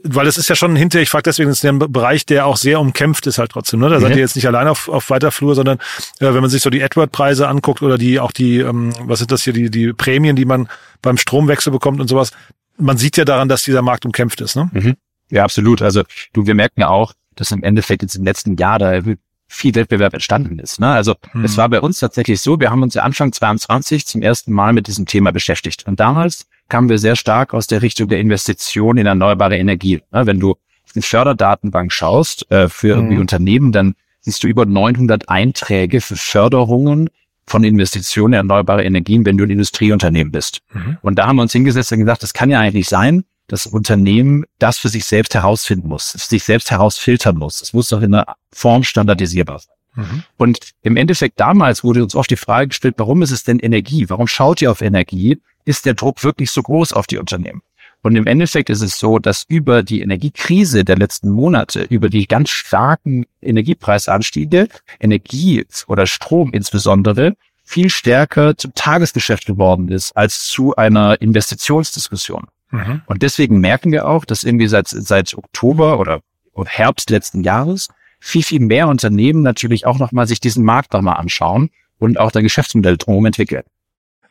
weil 0.04 0.26
es 0.26 0.38
ist 0.38 0.49
ja 0.49 0.54
schon 0.54 0.76
hinterher, 0.76 1.02
ich 1.02 1.11
frage 1.11 1.25
deswegen, 1.25 1.50
es 1.50 1.58
ist 1.58 1.62
ja 1.62 1.73
ein 1.73 1.78
Bereich, 1.78 2.26
der 2.26 2.46
auch 2.46 2.56
sehr 2.56 2.80
umkämpft 2.80 3.26
ist 3.26 3.38
halt 3.38 3.50
trotzdem. 3.52 3.80
Ne? 3.80 3.88
Da 3.88 3.96
mhm. 3.96 4.02
seid 4.02 4.11
ihr 4.12 4.18
jetzt 4.18 4.37
nicht 4.37 4.46
allein 4.46 4.68
auf, 4.68 4.88
auf 4.88 5.11
weiter 5.11 5.30
Flur, 5.30 5.54
sondern 5.54 5.78
äh, 6.20 6.32
wenn 6.32 6.40
man 6.40 6.50
sich 6.50 6.62
so 6.62 6.70
die 6.70 6.82
AdWord-Preise 6.82 7.49
anguckt 7.49 7.82
oder 7.82 7.99
die 7.99 8.20
auch 8.20 8.32
die, 8.32 8.58
ähm, 8.58 8.92
was 9.00 9.20
sind 9.20 9.32
das 9.32 9.42
hier, 9.42 9.52
die, 9.52 9.70
die 9.70 9.92
Prämien, 9.92 10.37
die 10.37 10.44
man 10.44 10.68
beim 11.02 11.16
Stromwechsel 11.16 11.73
bekommt 11.73 12.00
und 12.00 12.08
sowas, 12.08 12.32
man 12.78 12.99
sieht 12.99 13.16
ja 13.16 13.25
daran, 13.25 13.49
dass 13.49 13.62
dieser 13.62 13.82
Markt 13.82 14.04
umkämpft 14.04 14.40
ist. 14.40 14.56
Ne? 14.56 14.70
Mhm. 14.73 14.96
Ja, 15.30 15.44
absolut. 15.44 15.82
Also 15.82 16.02
du, 16.32 16.46
wir 16.46 16.54
merken 16.54 16.80
ja 16.80 16.88
auch, 16.88 17.12
dass 17.35 17.50
im 17.50 17.62
Endeffekt 17.62 18.02
jetzt 18.02 18.16
im 18.16 18.25
letzten 18.25 18.56
Jahr 18.56 18.78
da 18.78 19.00
viel 19.49 19.75
Wettbewerb 19.75 20.14
entstanden 20.14 20.58
ist. 20.58 20.80
Ne? 20.80 20.88
Also 20.88 21.14
hm. 21.32 21.44
es 21.44 21.56
war 21.56 21.68
bei 21.68 21.80
uns 21.80 22.00
tatsächlich 22.00 22.40
so, 22.40 22.58
wir 22.58 22.70
haben 22.70 22.82
uns 22.82 22.94
ja 22.94 23.02
Anfang 23.02 23.32
22 23.32 24.06
zum 24.06 24.23
ersten 24.23 24.52
Mal 24.52 24.73
mit 24.73 24.88
diesem 24.88 25.06
Thema 25.06 25.32
beschäftigt. 25.32 25.87
Und 25.87 26.00
damals 26.00 26.46
kamen 26.68 26.88
wir 26.88 26.99
sehr 26.99 27.16
stark 27.16 27.54
aus 27.54 27.66
der 27.66 27.82
Richtung 27.82 28.08
der 28.08 28.20
Investition 28.20 28.96
in 28.96 29.06
erneuerbare 29.06 29.56
Energie. 29.56 30.02
Ne? 30.12 30.26
Wenn 30.26 30.40
du 30.40 30.52
auf 30.52 30.92
die 30.94 31.02
Förderdatenbank 31.02 31.92
schaust 31.92 32.50
äh, 32.50 32.68
für 32.68 32.88
irgendwie 32.88 33.18
Unternehmen, 33.18 33.73
dann 33.73 33.94
siehst 34.20 34.42
du 34.42 34.49
über 34.49 34.66
900 34.66 35.28
Einträge 35.28 36.00
für 36.00 36.16
Förderungen 36.16 37.11
von 37.46 37.62
Investitionen 37.62 38.35
in 38.35 38.38
erneuerbare 38.38 38.85
Energien, 38.85 39.25
wenn 39.25 39.37
du 39.37 39.44
ein 39.44 39.50
Industrieunternehmen 39.50 40.32
bist. 40.32 40.61
Mhm. 40.73 40.99
Und 41.02 41.18
da 41.18 41.26
haben 41.26 41.37
wir 41.37 41.42
uns 41.42 41.52
hingesetzt 41.52 41.92
und 41.92 42.00
gesagt, 42.00 42.23
das 42.23 42.32
kann 42.32 42.50
ja 42.50 42.58
eigentlich 42.58 42.88
sein, 42.88 43.25
das 43.46 43.66
Unternehmen 43.66 44.44
das 44.58 44.78
für 44.78 44.88
sich 44.88 45.04
selbst 45.04 45.35
herausfinden 45.35 45.88
muss, 45.88 46.11
sich 46.11 46.42
selbst 46.42 46.73
herausfiltern 46.73 47.37
muss. 47.37 47.62
Es 47.62 47.73
muss 47.73 47.88
doch 47.88 48.02
in 48.02 48.14
einer 48.14 48.35
Form 48.52 48.82
standardisierbar 48.82 49.61
sein. 49.61 49.75
Mhm. 49.97 50.23
Und 50.37 50.59
im 50.83 50.97
Endeffekt 50.97 51.41
damals 51.41 51.83
wurde 51.83 52.03
uns 52.03 52.15
oft 52.15 52.31
die 52.31 52.37
Frage 52.37 52.69
gestellt, 52.69 52.95
warum 52.99 53.23
ist 53.23 53.33
es 53.33 53.45
denn 53.45 53.59
Energie? 53.59 54.09
Warum 54.09 54.29
schaut 54.29 54.62
ihr 54.62 54.71
auf 54.71 54.83
Energie? 54.83 55.41
Ist 55.65 55.87
der 55.87 55.95
Druck 55.95 56.23
wirklich 56.23 56.50
so 56.50 56.62
groß 56.62 56.93
auf 56.93 57.07
die 57.07 57.19
Unternehmen? 57.19 57.62
Und 58.03 58.15
im 58.15 58.26
Endeffekt 58.26 58.71
ist 58.71 58.83
es 58.83 59.00
so, 59.00 59.19
dass 59.19 59.45
über 59.49 59.83
die 59.83 60.00
Energiekrise 60.00 60.85
der 60.85 60.97
letzten 60.97 61.29
Monate, 61.31 61.83
über 61.83 62.09
die 62.09 62.29
ganz 62.29 62.50
starken 62.50 63.26
Energiepreisanstiege, 63.43 64.69
Energie 65.00 65.67
oder 65.88 66.07
Strom 66.07 66.53
insbesondere, 66.53 67.35
viel 67.65 67.91
stärker 67.91 68.57
zum 68.57 68.73
Tagesgeschäft 68.75 69.45
geworden 69.47 69.88
ist 69.88 70.17
als 70.17 70.45
zu 70.45 70.76
einer 70.76 71.21
Investitionsdiskussion. 71.21 72.47
Mhm. 72.71 73.03
Und 73.07 73.23
deswegen 73.23 73.59
merken 73.59 73.91
wir 73.91 74.07
auch, 74.07 74.25
dass 74.25 74.45
irgendwie 74.45 74.69
seit, 74.69 74.87
seit 74.87 75.35
Oktober 75.35 75.99
oder 75.99 76.21
Herbst 76.65 77.11
letzten 77.11 77.43
Jahres 77.43 77.88
viel, 78.20 78.42
viel 78.42 78.61
mehr 78.61 78.88
Unternehmen 78.88 79.42
natürlich 79.42 79.87
auch 79.87 79.99
nochmal 79.99 80.26
sich 80.26 80.40
diesen 80.40 80.64
Markt 80.64 80.92
nochmal 80.92 81.16
anschauen 81.16 81.70
und 81.99 82.18
auch 82.18 82.30
der 82.30 82.42
Geschäftsmodell 82.42 82.96
drum 82.96 83.25
entwickeln. 83.26 83.62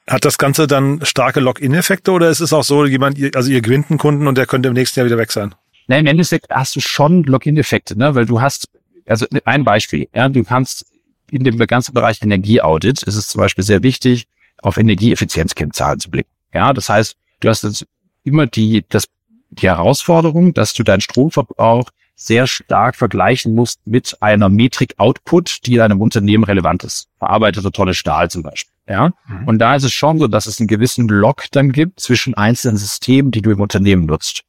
Hat 0.07 0.23
das 0.23 0.37
Ganze 0.37 0.67
dann 0.67 1.03
starke 1.03 1.39
Lock-in-Effekte 1.39 2.11
oder 2.11 2.29
ist 2.29 2.39
es 2.39 2.53
auch 2.53 2.63
so, 2.63 2.85
jemand, 2.85 3.17
also 3.35 3.49
ihr 3.49 3.61
gewinnt 3.61 3.89
einen 3.89 3.97
Kunden 3.97 4.27
und 4.27 4.37
der 4.37 4.45
könnte 4.45 4.69
im 4.69 4.73
nächsten 4.73 4.99
Jahr 4.99 5.05
wieder 5.05 5.17
weg 5.17 5.31
sein? 5.31 5.55
Nein, 5.87 6.01
im 6.01 6.07
Endeffekt 6.07 6.49
hast 6.51 6.75
du 6.75 6.79
schon 6.79 7.23
Lock-in-Effekte, 7.23 7.97
ne? 7.97 8.13
weil 8.13 8.25
du 8.25 8.41
hast, 8.41 8.67
also 9.07 9.25
ein 9.45 9.63
Beispiel, 9.63 10.07
ja, 10.13 10.29
du 10.29 10.43
kannst 10.43 10.85
in 11.31 11.43
dem 11.43 11.57
ganzen 11.57 11.93
Bereich 11.93 12.21
Energieaudit 12.21 13.03
ist 13.03 13.15
es 13.15 13.27
zum 13.27 13.39
Beispiel 13.39 13.63
sehr 13.63 13.81
wichtig, 13.81 14.27
auf 14.61 14.77
Energieeffizienzkennzahlen 14.77 15.99
zu 15.99 16.09
blicken. 16.11 16.29
Ja, 16.53 16.73
das 16.73 16.89
heißt, 16.89 17.15
du 17.39 17.49
hast 17.49 17.63
jetzt 17.63 17.85
immer 18.23 18.47
die, 18.47 18.85
das, 18.89 19.05
die 19.49 19.67
Herausforderung, 19.67 20.53
dass 20.53 20.73
du 20.73 20.83
deinen 20.83 21.01
Stromverbrauch 21.01 21.89
sehr 22.15 22.47
stark 22.47 22.95
vergleichen 22.95 23.53
musst 23.53 23.85
mit 23.85 24.17
einer 24.21 24.49
Metrik 24.49 24.95
Output, 24.97 25.65
die 25.65 25.75
in 25.75 25.81
einem 25.81 26.01
Unternehmen 26.01 26.45
relevant 26.45 26.83
ist. 26.83 27.09
Verarbeitete 27.19 27.71
Tonne 27.71 27.93
Stahl 27.93 28.29
zum 28.31 28.43
Beispiel. 28.43 28.73
Ja. 28.87 29.11
Mhm. 29.27 29.47
Und 29.47 29.59
da 29.59 29.75
ist 29.75 29.83
es 29.83 29.93
schon 29.93 30.19
so, 30.19 30.27
dass 30.27 30.45
es 30.45 30.59
einen 30.59 30.67
gewissen 30.67 31.07
Lock 31.07 31.45
dann 31.51 31.71
gibt 31.71 31.99
zwischen 31.99 32.33
einzelnen 32.33 32.77
Systemen, 32.77 33.31
die 33.31 33.41
du 33.41 33.51
im 33.51 33.59
Unternehmen 33.59 34.05
nutzt. 34.05 34.43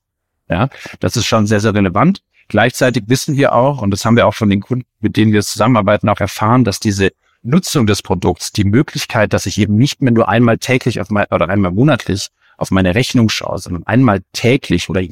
Ja. 0.49 0.69
Das 1.01 1.17
ist 1.17 1.27
schon 1.27 1.47
sehr, 1.47 1.61
sehr 1.61 1.75
relevant. 1.75 2.23
Gleichzeitig 2.49 3.05
wissen 3.09 3.37
wir 3.37 3.53
auch, 3.53 3.83
und 3.83 3.91
das 3.91 4.05
haben 4.05 4.17
wir 4.17 4.27
auch 4.27 4.35
von 4.35 4.49
den 4.49 4.61
Kunden, 4.61 4.87
mit 5.01 5.17
denen 5.17 5.33
wir 5.33 5.43
zusammenarbeiten, 5.43 6.09
auch 6.09 6.21
erfahren, 6.21 6.63
dass 6.63 6.79
diese 6.79 7.11
Nutzung 7.43 7.87
des 7.87 8.03
Produkts, 8.03 8.53
die 8.53 8.65
Möglichkeit, 8.65 9.33
dass 9.33 9.47
ich 9.47 9.59
eben 9.59 9.77
nicht 9.77 10.01
mehr 10.03 10.13
nur 10.13 10.29
einmal 10.29 10.59
täglich 10.59 11.01
auf 11.01 11.11
mein, 11.11 11.27
oder 11.31 11.49
einmal 11.49 11.73
monatlich 11.73 12.29
auf 12.57 12.71
meine 12.71 12.95
Rechnung 12.95 13.29
schaue, 13.29 13.59
sondern 13.59 13.85
einmal 13.87 14.23
täglich 14.33 14.89
oder 14.89 15.03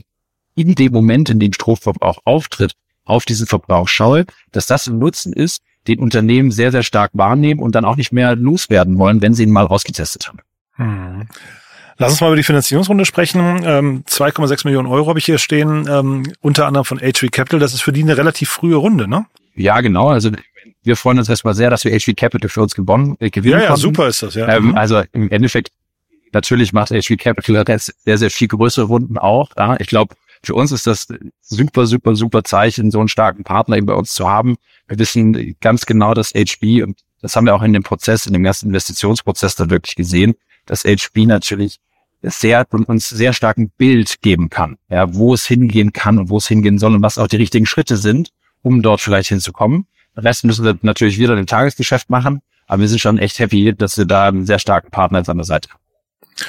in 0.55 0.75
dem 0.75 0.93
Moment, 0.93 1.31
in 1.31 1.41
dem 1.41 1.53
Stromverbrauch 1.53 2.19
auftritt, 2.25 2.73
auf 3.05 3.25
diesen 3.25 3.47
Verbrauch 3.47 3.89
schaue, 3.89 4.25
dass 4.53 4.67
das 4.67 4.87
ein 4.87 4.99
Nutzen 4.99 5.33
ist, 5.33 5.63
den 5.87 5.99
Unternehmen 5.99 6.51
sehr, 6.51 6.73
sehr 6.73 6.83
stark 6.83 7.11
wahrnehmen 7.15 7.61
und 7.61 7.75
dann 7.75 7.85
auch 7.85 7.97
nicht 7.97 8.13
mehr 8.13 8.35
loswerden 8.37 8.99
wollen, 8.99 9.21
wenn 9.21 9.35
sie 9.35 9.43
ihn 9.43 9.51
mal 9.51 9.65
rausgetestet 9.67 10.29
haben. 10.29 10.39
Hm. 10.77 11.29
Lass 11.99 12.13
uns 12.13 12.21
mal 12.21 12.29
über 12.29 12.37
die 12.37 12.43
Finanzierungsrunde 12.43 13.05
sprechen. 13.05 13.63
Ähm, 13.65 14.05
2,6 14.09 14.67
Millionen 14.67 14.89
Euro 14.89 15.09
habe 15.09 15.19
ich 15.19 15.27
hier 15.27 15.39
stehen, 15.39 15.87
ähm, 15.89 16.33
unter 16.41 16.67
anderem 16.67 16.85
von 16.85 16.99
HV 16.99 17.31
Capital. 17.31 17.61
Das 17.61 17.73
ist 17.73 17.83
für 17.83 17.93
die 17.93 18.03
eine 18.03 18.17
relativ 18.17 18.49
frühe 18.49 18.75
Runde, 18.75 19.07
ne? 19.07 19.27
Ja, 19.55 19.81
genau. 19.81 20.09
Also 20.09 20.31
wir 20.83 20.97
freuen 20.97 21.19
uns 21.19 21.29
erstmal 21.29 21.55
sehr, 21.55 21.71
dass 21.71 21.85
wir 21.85 21.97
HV 21.97 22.17
Capital 22.17 22.49
für 22.49 22.63
uns 22.63 22.75
gewonnen, 22.75 23.17
äh, 23.21 23.31
gewinnen 23.31 23.53
Ja, 23.53 23.61
ja, 23.61 23.67
konnten. 23.69 23.83
super 23.83 24.09
ist 24.09 24.23
das, 24.23 24.35
ja. 24.35 24.49
Ähm, 24.49 24.69
mhm. 24.69 24.77
Also 24.77 25.03
im 25.13 25.31
Endeffekt 25.31 25.71
Natürlich 26.35 26.73
macht 26.73 26.89
HV 26.89 27.17
Capital 27.17 27.79
sehr, 27.79 28.19
sehr 28.19 28.31
viel 28.31 28.49
größere 28.49 28.87
Runden 28.87 29.17
auch. 29.19 29.51
Ja. 29.57 29.77
Ich 29.79 29.87
glaube, 29.87 30.17
für 30.45 30.55
uns 30.55 30.73
ist 30.73 30.87
das 30.87 31.09
super, 31.41 31.87
super, 31.87 32.15
super 32.15 32.45
Zeichen, 32.45 32.91
so 32.91 32.99
einen 32.99 33.09
starken 33.09 33.45
Partner 33.45 33.77
eben 33.77 33.87
bei 33.87 33.95
uns 33.95 34.13
zu 34.13 34.29
haben. 34.29 34.57
Wir 34.87 34.99
wissen 34.99 35.57
ganz 35.61 35.87
genau, 35.87 36.15
dass 36.15 36.33
HB, 36.35 36.83
und 36.83 37.01
das 37.21 37.37
haben 37.37 37.47
wir 37.47 37.55
auch 37.55 37.63
in 37.63 37.73
dem 37.73 37.83
Prozess, 37.83 38.27
in 38.27 38.33
dem 38.33 38.45
ersten 38.45 38.67
Investitionsprozess 38.69 39.57
dann 39.57 39.71
wirklich 39.71 39.97
gesehen, 39.97 40.35
dass 40.67 40.85
HB 40.85 41.27
natürlich 41.27 41.79
sehr, 42.23 42.67
uns 42.87 43.09
sehr 43.09 43.33
starken 43.33 43.71
Bild 43.71 44.23
geben 44.23 44.49
kann, 44.49 44.77
ja, 44.89 45.15
wo 45.15 45.35
es 45.35 45.47
hingehen 45.47 45.93
kann 45.93 46.19
und 46.19 46.31
wo 46.31 46.39
es 46.39 46.49
hingehen 46.49 46.79
soll 46.79 46.95
und 46.95 47.03
was 47.03 47.19
auch 47.19 47.29
die 47.29 47.37
richtigen 47.37 47.67
Schritte 47.67 47.97
sind, 47.97 48.31
um 48.63 48.83
dort 48.83 49.01
vielleicht 49.01 49.29
hinzukommen. 49.29 49.87
Den 50.17 50.23
Rest 50.23 50.45
müssen 50.45 50.65
wir 50.65 50.79
natürlich 50.83 51.19
wieder 51.19 51.37
im 51.37 51.47
Tagesgeschäft 51.47 52.09
machen, 52.09 52.41
aber 52.67 52.81
wir 52.81 52.89
sind 52.89 53.01
schon 53.01 53.19
echt 53.19 53.39
happy, 53.39 53.75
dass 53.75 53.99
wir 53.99 54.07
da 54.07 54.29
einen 54.29 54.47
sehr 54.47 54.59
starken 54.59 54.91
Partner 54.91 55.23
an 55.27 55.37
der 55.37 55.45
Seite 55.45 55.71
haben. 55.71 55.84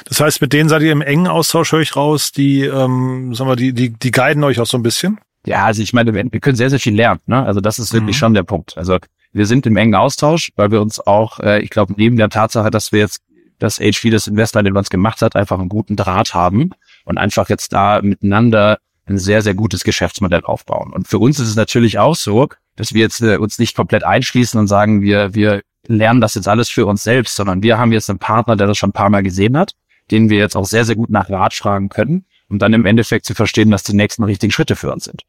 Das 0.05 0.19
heißt, 0.19 0.41
mit 0.41 0.53
denen 0.53 0.69
seid 0.69 0.81
ihr 0.81 0.91
im 0.91 1.01
engen 1.01 1.27
Austausch, 1.27 1.71
höre 1.71 1.81
ich 1.81 1.95
raus, 1.95 2.31
die, 2.31 2.61
ähm, 2.63 3.33
sagen 3.33 3.49
wir, 3.49 3.55
die, 3.55 3.73
die, 3.73 3.91
die 3.91 4.11
guiden 4.11 4.43
euch 4.43 4.59
auch 4.59 4.65
so 4.65 4.77
ein 4.77 4.83
bisschen? 4.83 5.19
Ja, 5.45 5.65
also 5.65 5.81
ich 5.81 5.93
meine, 5.93 6.13
wir 6.13 6.39
können 6.39 6.55
sehr, 6.55 6.69
sehr 6.69 6.79
viel 6.79 6.95
lernen. 6.95 7.21
Ne? 7.27 7.45
Also 7.45 7.61
das 7.61 7.77
ist 7.77 7.93
wirklich 7.93 8.15
mhm. 8.15 8.19
schon 8.19 8.33
der 8.33 8.43
Punkt. 8.43 8.77
Also 8.77 8.97
wir 9.31 9.45
sind 9.45 9.65
im 9.67 9.77
engen 9.77 9.95
Austausch, 9.95 10.51
weil 10.55 10.71
wir 10.71 10.81
uns 10.81 10.99
auch, 10.99 11.39
äh, 11.39 11.61
ich 11.61 11.69
glaube, 11.69 11.93
neben 11.97 12.17
der 12.17 12.29
Tatsache, 12.29 12.71
dass 12.71 12.91
wir 12.91 12.99
jetzt 12.99 13.21
das 13.59 13.77
HV, 13.77 14.09
das 14.09 14.27
Investment, 14.27 14.67
den 14.67 14.73
wir 14.73 14.79
uns 14.79 14.89
gemacht 14.89 15.21
hat, 15.21 15.35
einfach 15.35 15.59
einen 15.59 15.69
guten 15.69 15.95
Draht 15.95 16.33
haben 16.33 16.71
und 17.05 17.17
einfach 17.17 17.49
jetzt 17.49 17.73
da 17.73 18.01
miteinander 18.01 18.79
ein 19.05 19.17
sehr, 19.17 19.41
sehr 19.41 19.53
gutes 19.53 19.83
Geschäftsmodell 19.83 20.43
aufbauen. 20.43 20.91
Und 20.91 21.07
für 21.07 21.19
uns 21.19 21.39
ist 21.39 21.49
es 21.49 21.55
natürlich 21.55 21.99
auch 21.99 22.15
so, 22.15 22.49
dass 22.75 22.93
wir 22.93 23.01
jetzt 23.01 23.21
äh, 23.21 23.37
uns 23.37 23.59
nicht 23.59 23.75
komplett 23.75 24.03
einschließen 24.03 24.59
und 24.59 24.67
sagen, 24.67 25.01
wir, 25.01 25.35
wir 25.35 25.61
lernen 25.87 26.21
das 26.21 26.35
jetzt 26.35 26.47
alles 26.47 26.69
für 26.69 26.85
uns 26.85 27.03
selbst, 27.03 27.35
sondern 27.35 27.63
wir 27.63 27.77
haben 27.77 27.91
jetzt 27.91 28.09
einen 28.09 28.19
Partner, 28.19 28.55
der 28.55 28.67
das 28.67 28.77
schon 28.77 28.89
ein 28.89 28.93
paar 28.93 29.09
Mal 29.09 29.23
gesehen 29.23 29.57
hat, 29.57 29.73
den 30.11 30.29
wir 30.29 30.37
jetzt 30.37 30.55
auch 30.55 30.65
sehr, 30.65 30.85
sehr 30.85 30.95
gut 30.95 31.09
nach 31.09 31.29
Rat 31.29 31.53
fragen 31.53 31.89
können, 31.89 32.25
um 32.49 32.59
dann 32.59 32.73
im 32.73 32.85
Endeffekt 32.85 33.25
zu 33.25 33.33
verstehen, 33.33 33.71
was 33.71 33.83
die 33.83 33.95
nächsten 33.95 34.23
richtigen 34.23 34.51
Schritte 34.51 34.75
für 34.75 34.91
uns 34.91 35.05
sind. 35.05 35.23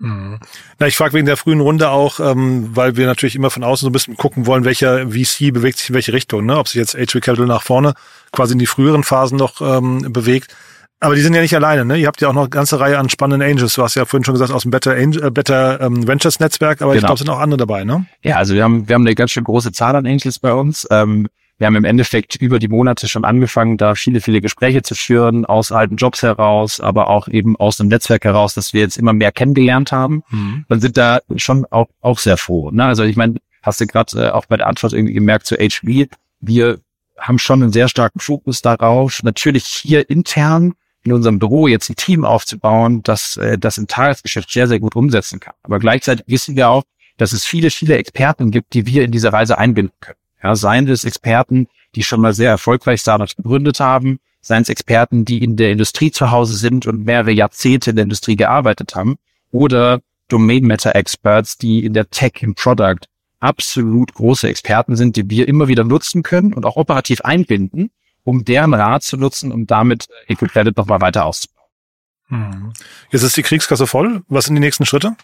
Mhm. 0.00 0.40
Na, 0.78 0.86
ich 0.86 0.96
frage 0.96 1.12
wegen 1.12 1.26
der 1.26 1.36
frühen 1.36 1.60
Runde 1.60 1.90
auch, 1.90 2.20
ähm, 2.20 2.74
weil 2.74 2.96
wir 2.96 3.06
natürlich 3.06 3.36
immer 3.36 3.50
von 3.50 3.62
außen 3.62 3.84
so 3.84 3.90
ein 3.90 3.92
bisschen 3.92 4.16
gucken 4.16 4.46
wollen, 4.46 4.64
welcher 4.64 5.10
VC 5.10 5.52
bewegt 5.52 5.78
sich 5.78 5.90
in 5.90 5.94
welche 5.94 6.14
Richtung, 6.14 6.46
ne? 6.46 6.56
Ob 6.56 6.68
sich 6.68 6.76
jetzt 6.76 6.94
HV 6.94 7.20
Capital 7.20 7.46
nach 7.46 7.62
vorne 7.62 7.92
quasi 8.32 8.54
in 8.54 8.58
die 8.58 8.66
früheren 8.66 9.04
Phasen 9.04 9.36
noch 9.36 9.60
ähm, 9.60 10.10
bewegt 10.10 10.56
aber 11.00 11.14
die 11.14 11.22
sind 11.22 11.34
ja 11.34 11.40
nicht 11.40 11.54
alleine, 11.54 11.84
ne? 11.84 11.96
Ihr 11.96 12.06
habt 12.06 12.20
ja 12.20 12.28
auch 12.28 12.34
noch 12.34 12.42
eine 12.42 12.50
ganze 12.50 12.78
Reihe 12.78 12.98
an 12.98 13.08
spannenden 13.08 13.48
Angels. 13.48 13.74
Du 13.74 13.82
hast 13.82 13.94
ja 13.94 14.04
vorhin 14.04 14.24
schon 14.24 14.34
gesagt, 14.34 14.50
aus 14.50 14.62
dem 14.62 14.70
Better, 14.70 14.92
Angel, 14.92 15.24
äh, 15.24 15.30
Better 15.30 15.80
ähm, 15.80 16.06
Ventures 16.06 16.40
Netzwerk, 16.40 16.82
aber 16.82 16.92
genau. 16.92 16.98
ich 16.98 17.00
glaube, 17.00 17.14
es 17.14 17.18
sind 17.20 17.30
auch 17.30 17.40
andere 17.40 17.56
dabei, 17.56 17.84
ne? 17.84 18.06
Ja, 18.22 18.36
also 18.36 18.54
wir 18.54 18.62
haben, 18.62 18.86
wir 18.86 18.94
haben 18.94 19.06
eine 19.06 19.14
ganz 19.14 19.30
schön 19.30 19.44
große 19.44 19.72
Zahl 19.72 19.96
an 19.96 20.06
Angels 20.06 20.38
bei 20.38 20.52
uns. 20.52 20.86
Ähm, 20.90 21.28
wir 21.56 21.66
haben 21.66 21.76
im 21.76 21.84
Endeffekt 21.84 22.36
über 22.36 22.58
die 22.58 22.68
Monate 22.68 23.06
schon 23.06 23.24
angefangen, 23.24 23.76
da 23.76 23.94
viele, 23.94 24.20
viele 24.20 24.40
Gespräche 24.40 24.82
zu 24.82 24.94
führen, 24.94 25.44
aus 25.44 25.72
alten 25.72 25.96
Jobs 25.96 26.22
heraus, 26.22 26.80
aber 26.80 27.08
auch 27.08 27.28
eben 27.28 27.54
aus 27.56 27.76
dem 27.76 27.88
Netzwerk 27.88 28.24
heraus, 28.24 28.54
dass 28.54 28.72
wir 28.72 28.80
jetzt 28.80 28.96
immer 28.96 29.12
mehr 29.12 29.30
kennengelernt 29.30 29.92
haben. 29.92 30.22
Mhm. 30.30 30.64
Dann 30.68 30.80
sind 30.80 30.96
da 30.96 31.20
schon 31.36 31.66
auch, 31.70 31.88
auch 32.00 32.18
sehr 32.18 32.38
froh. 32.38 32.70
Ne? 32.70 32.84
Also 32.84 33.04
ich 33.04 33.16
meine, 33.16 33.36
hast 33.62 33.80
du 33.80 33.86
gerade 33.86 34.28
äh, 34.28 34.30
auch 34.30 34.46
bei 34.46 34.56
der 34.56 34.68
Antwort 34.68 34.92
irgendwie 34.94 35.12
gemerkt 35.14 35.46
zu 35.46 35.56
HB, 35.56 36.08
wir 36.40 36.78
haben 37.18 37.38
schon 37.38 37.62
einen 37.62 37.72
sehr 37.72 37.88
starken 37.88 38.20
Fokus 38.20 38.62
darauf, 38.62 39.22
natürlich 39.22 39.66
hier 39.66 40.08
intern 40.08 40.72
in 41.02 41.12
unserem 41.12 41.38
Büro 41.38 41.66
jetzt 41.66 41.88
ein 41.88 41.96
Team 41.96 42.24
aufzubauen, 42.24 43.02
das 43.02 43.36
äh, 43.36 43.58
das 43.58 43.78
im 43.78 43.86
Tagesgeschäft 43.86 44.50
sehr, 44.50 44.68
sehr 44.68 44.80
gut 44.80 44.96
umsetzen 44.96 45.40
kann. 45.40 45.54
Aber 45.62 45.78
gleichzeitig 45.78 46.26
wissen 46.28 46.56
wir 46.56 46.68
auch, 46.68 46.84
dass 47.16 47.32
es 47.32 47.44
viele, 47.44 47.70
viele 47.70 47.96
Experten 47.96 48.50
gibt, 48.50 48.74
die 48.74 48.86
wir 48.86 49.04
in 49.04 49.10
diese 49.10 49.32
Reise 49.32 49.58
einbinden 49.58 49.94
können. 50.00 50.18
Ja, 50.42 50.56
seien 50.56 50.88
es 50.88 51.04
Experten, 51.04 51.68
die 51.94 52.02
schon 52.02 52.20
mal 52.20 52.32
sehr 52.32 52.50
erfolgreich 52.50 53.00
Startups 53.00 53.36
gegründet 53.36 53.80
haben, 53.80 54.20
seien 54.40 54.62
es 54.62 54.68
Experten, 54.68 55.24
die 55.24 55.44
in 55.44 55.56
der 55.56 55.70
Industrie 55.70 56.10
zu 56.10 56.30
Hause 56.30 56.56
sind 56.56 56.86
und 56.86 57.04
mehrere 57.04 57.32
Jahrzehnte 57.32 57.90
in 57.90 57.96
der 57.96 58.04
Industrie 58.04 58.36
gearbeitet 58.36 58.94
haben, 58.94 59.16
oder 59.52 60.00
Domain 60.28 60.64
Matter 60.64 60.94
Experts, 60.94 61.58
die 61.58 61.84
in 61.84 61.92
der 61.92 62.08
Tech, 62.08 62.34
im 62.40 62.54
Product 62.54 63.00
absolut 63.40 64.14
große 64.14 64.48
Experten 64.48 64.96
sind, 64.96 65.16
die 65.16 65.28
wir 65.28 65.48
immer 65.48 65.68
wieder 65.68 65.84
nutzen 65.84 66.22
können 66.22 66.52
und 66.52 66.64
auch 66.64 66.76
operativ 66.76 67.22
einbinden, 67.22 67.90
um 68.30 68.44
deren 68.44 68.72
Rat 68.72 69.02
zu 69.02 69.16
nutzen, 69.16 69.52
um 69.52 69.66
damit 69.66 70.08
EcoCredit 70.28 70.76
nochmal 70.76 71.00
weiter 71.00 71.24
auszubauen. 71.24 71.66
Mhm. 72.28 72.72
Jetzt 73.10 73.22
ist 73.22 73.36
die 73.36 73.42
Kriegskasse 73.42 73.86
voll. 73.86 74.22
Was 74.28 74.46
sind 74.46 74.54
die 74.54 74.60
nächsten 74.60 74.86
Schritte? 74.86 75.16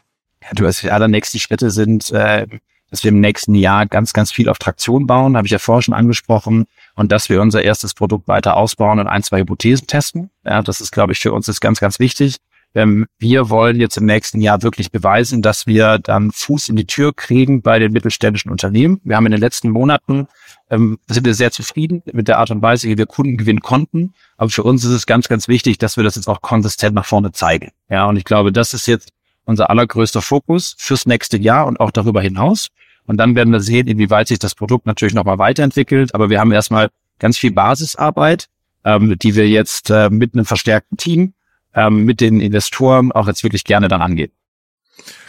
Ja, 0.43 0.49
du 0.55 0.67
hast 0.67 0.83
ja, 0.83 1.09
nächsten 1.09 1.39
Schritte 1.39 1.71
sind, 1.71 2.11
äh, 2.11 2.47
dass 2.91 3.05
wir 3.05 3.11
im 3.11 3.21
nächsten 3.21 3.55
Jahr 3.55 3.87
ganz, 3.87 4.13
ganz 4.13 4.33
viel 4.33 4.49
auf 4.49 4.59
Traktion 4.59 5.07
bauen, 5.07 5.37
habe 5.37 5.47
ich 5.47 5.53
ja 5.53 5.59
vorher 5.59 5.83
schon 5.83 5.95
angesprochen, 5.95 6.67
und 6.95 7.13
dass 7.13 7.29
wir 7.29 7.41
unser 7.41 7.63
erstes 7.63 7.95
Produkt 7.95 8.27
weiter 8.27 8.57
ausbauen 8.57 8.99
und 8.99 9.07
ein, 9.07 9.23
zwei 9.23 9.41
Hypothesen 9.41 9.87
testen. 9.87 10.31
Ja, 10.45 10.63
das 10.63 10.81
ist, 10.81 10.91
glaube 10.91 11.13
ich, 11.13 11.21
für 11.21 11.33
uns 11.33 11.47
ist 11.49 11.61
ganz, 11.61 11.79
ganz 11.79 11.99
wichtig. 11.99 12.39
Ähm, 12.77 13.07
wir 13.19 13.49
wollen 13.49 13.81
jetzt 13.81 13.97
im 13.97 14.05
nächsten 14.05 14.43
Jahr 14.43 14.63
wirklich 14.63 14.91
beweisen, 14.91 15.41
dass 15.41 15.67
wir 15.67 15.99
dann 15.99 16.31
Fuß 16.31 16.69
in 16.69 16.77
die 16.77 16.87
Tür 16.87 17.15
kriegen 17.15 17.63
bei 17.63 17.79
den 17.79 17.91
mittelständischen 17.91 18.51
Unternehmen. 18.51 19.01
Wir 19.03 19.17
haben 19.17 19.25
in 19.25 19.33
den 19.33 19.41
letzten 19.41 19.71
Monaten 19.71 20.29
ähm, 20.69 20.99
sind 21.07 21.25
wir 21.25 21.33
sehr 21.33 21.51
zufrieden 21.51 22.03
mit 22.13 22.29
der 22.29 22.37
Art 22.37 22.51
und 22.51 22.61
Weise, 22.61 22.87
wie 22.89 22.99
wir 22.99 23.07
Kunden 23.07 23.39
gewinnen 23.39 23.61
konnten. 23.61 24.13
Aber 24.37 24.51
für 24.51 24.63
uns 24.63 24.85
ist 24.85 24.91
es 24.91 25.07
ganz, 25.07 25.27
ganz 25.27 25.49
wichtig, 25.49 25.79
dass 25.79 25.97
wir 25.97 26.05
das 26.05 26.17
jetzt 26.17 26.29
auch 26.29 26.43
konsistent 26.43 26.95
nach 26.95 27.07
vorne 27.07 27.33
zeigen. 27.33 27.71
Ja, 27.89 28.05
und 28.05 28.19
ich 28.19 28.25
glaube, 28.25 28.53
das 28.53 28.75
ist 28.75 28.87
jetzt 28.87 29.09
unser 29.47 29.71
allergrößter 29.71 30.21
Fokus 30.21 30.77
fürs 30.77 31.07
nächste 31.07 31.39
Jahr 31.39 31.67
und 31.67 31.81
auch 31.81 31.91
darüber 31.91 32.21
hinaus. 32.21 32.69
Und 33.07 33.17
dann 33.17 33.35
werden 33.35 33.55
wir 33.55 33.61
sehen, 33.61 33.87
inwieweit 33.87 34.29
sich 34.29 34.39
das 34.39 34.55
Produkt 34.55 34.85
natürlich 34.85 35.15
nochmal 35.15 35.39
weiterentwickelt. 35.39 36.15
Aber 36.15 36.29
wir 36.29 36.41
haben 36.41 36.53
erstmal 36.53 36.91
ganz 37.19 37.39
viel 37.39 37.53
Basisarbeit, 37.53 38.49
ähm, 38.85 39.19
die 39.19 39.35
wir 39.35 39.49
jetzt 39.49 39.89
äh, 39.89 40.11
mit 40.11 40.35
einem 40.35 40.45
verstärkten 40.45 40.99
Team, 40.99 41.33
ähm, 41.77 42.05
mit 42.05 42.21
den 42.21 42.41
Investoren 42.41 43.13
auch 43.13 43.29
jetzt 43.29 43.45
wirklich 43.45 43.65
gerne 43.65 43.87
dann 43.87 44.03
angehen. 44.03 44.33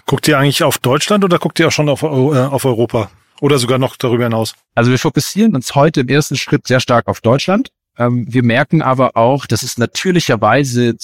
Guckt 0.06 0.28
ihr 0.28 0.40
eigentlich 0.40 0.64
auf 0.64 0.78
Deutschland 0.80 1.24
oder 1.24 1.38
guckt 1.38 1.60
ihr 1.60 1.68
auch 1.68 1.72
schon 1.72 1.90
auf, 1.90 2.02
äh, 2.02 2.08
auf 2.08 2.66
Europa? 2.66 3.12
Oder 3.40 3.60
sogar 3.60 3.78
noch 3.78 3.98
darüber 3.98 4.24
hinaus? 4.24 4.56
Also 4.74 4.90
wir 4.90 4.98
fokussieren 4.98 5.54
uns 5.54 5.76
heute 5.76 6.02
im 6.02 6.08
ersten 6.08 6.38
Schritt 6.38 6.66
sehr 6.66 6.80
stark 6.80 7.08
auf 7.08 7.22
Deutschland. 7.22 7.70
Ähm, 7.98 8.26
wir 8.28 8.44
merken 8.44 8.82
aber 8.82 9.16
auch, 9.16 9.46
dass 9.46 9.62
es 9.62 9.78
natürlicherweise 9.78 10.96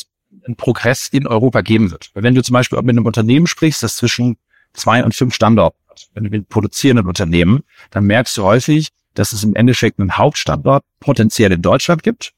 einen 0.45 0.55
Progress 0.55 1.09
in 1.09 1.27
Europa 1.27 1.61
geben 1.61 1.91
wird. 1.91 2.09
Wenn 2.13 2.33
du 2.33 2.41
zum 2.41 2.53
Beispiel 2.53 2.81
mit 2.81 2.89
einem 2.89 3.05
Unternehmen 3.05 3.45
sprichst, 3.45 3.83
das 3.83 3.97
zwischen 3.97 4.37
zwei 4.73 5.03
und 5.03 5.13
fünf 5.13 5.35
Standorten 5.35 5.77
hat, 5.89 6.07
wenn 6.13 6.23
du 6.23 6.29
mit 6.29 6.49
produzierenden 6.49 7.05
Unternehmen, 7.05 7.63
dann 7.91 8.05
merkst 8.05 8.35
du 8.37 8.43
häufig, 8.43 8.89
dass 9.13 9.31
es 9.31 9.43
im 9.43 9.55
Endeffekt 9.55 9.99
einen 9.99 10.17
Hauptstandort 10.17 10.83
potenziell 10.99 11.51
in 11.51 11.61
Deutschland 11.61 12.01
gibt, 12.01 12.33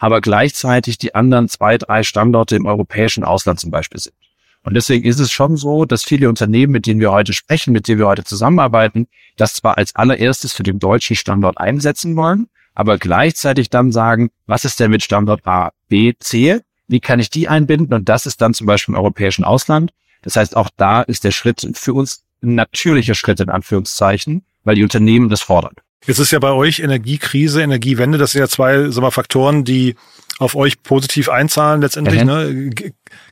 aber 0.00 0.20
gleichzeitig 0.20 0.98
die 0.98 1.14
anderen 1.14 1.48
zwei, 1.48 1.78
drei 1.78 2.02
Standorte 2.02 2.56
im 2.56 2.66
europäischen 2.66 3.22
Ausland 3.22 3.60
zum 3.60 3.70
Beispiel 3.70 4.00
sind. 4.00 4.16
Und 4.62 4.74
deswegen 4.74 5.06
ist 5.06 5.20
es 5.20 5.30
schon 5.30 5.56
so, 5.56 5.84
dass 5.84 6.02
viele 6.04 6.28
Unternehmen, 6.28 6.72
mit 6.72 6.86
denen 6.86 7.00
wir 7.00 7.12
heute 7.12 7.32
sprechen, 7.32 7.72
mit 7.72 7.86
denen 7.86 7.98
wir 7.98 8.06
heute 8.06 8.24
zusammenarbeiten, 8.24 9.06
das 9.36 9.54
zwar 9.54 9.78
als 9.78 9.94
allererstes 9.94 10.52
für 10.52 10.62
den 10.62 10.78
deutschen 10.78 11.16
Standort 11.16 11.58
einsetzen 11.58 12.16
wollen, 12.16 12.48
aber 12.74 12.98
gleichzeitig 12.98 13.70
dann 13.70 13.92
sagen, 13.92 14.30
was 14.46 14.64
ist 14.64 14.80
denn 14.80 14.90
mit 14.90 15.02
Standort 15.02 15.46
A, 15.46 15.72
B, 15.88 16.14
C? 16.18 16.60
Wie 16.88 17.00
kann 17.00 17.20
ich 17.20 17.30
die 17.30 17.48
einbinden? 17.48 17.94
Und 17.94 18.08
das 18.08 18.26
ist 18.26 18.40
dann 18.40 18.54
zum 18.54 18.66
Beispiel 18.66 18.94
im 18.94 18.98
europäischen 18.98 19.44
Ausland. 19.44 19.92
Das 20.22 20.36
heißt, 20.36 20.56
auch 20.56 20.70
da 20.76 21.02
ist 21.02 21.24
der 21.24 21.30
Schritt 21.30 21.66
für 21.74 21.92
uns 21.92 22.24
ein 22.42 22.54
natürlicher 22.54 23.14
Schritt 23.14 23.40
in 23.40 23.50
Anführungszeichen, 23.50 24.44
weil 24.64 24.76
die 24.76 24.82
Unternehmen 24.82 25.28
das 25.28 25.42
fordern. 25.42 25.74
Jetzt 26.06 26.18
ist 26.18 26.30
ja 26.30 26.38
bei 26.38 26.52
euch 26.52 26.80
Energiekrise, 26.80 27.62
Energiewende, 27.62 28.18
das 28.18 28.32
sind 28.32 28.40
ja 28.40 28.48
zwei 28.48 28.90
sagen 28.90 29.06
wir, 29.06 29.10
Faktoren, 29.10 29.64
die 29.64 29.96
auf 30.38 30.56
euch 30.56 30.82
positiv 30.82 31.28
einzahlen 31.28 31.82
letztendlich. 31.82 32.22
Mhm. 32.22 32.26
Ne? 32.26 32.70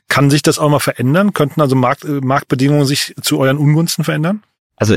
Kann 0.07 0.29
sich 0.29 0.43
das 0.43 0.59
auch 0.59 0.69
mal 0.69 0.79
verändern? 0.79 1.33
Könnten 1.33 1.61
also 1.61 1.75
Markt, 1.75 2.05
äh, 2.05 2.21
Marktbedingungen 2.21 2.85
sich 2.85 3.15
zu 3.21 3.39
euren 3.39 3.57
Ungunsten 3.57 4.03
verändern? 4.03 4.43
Also 4.75 4.95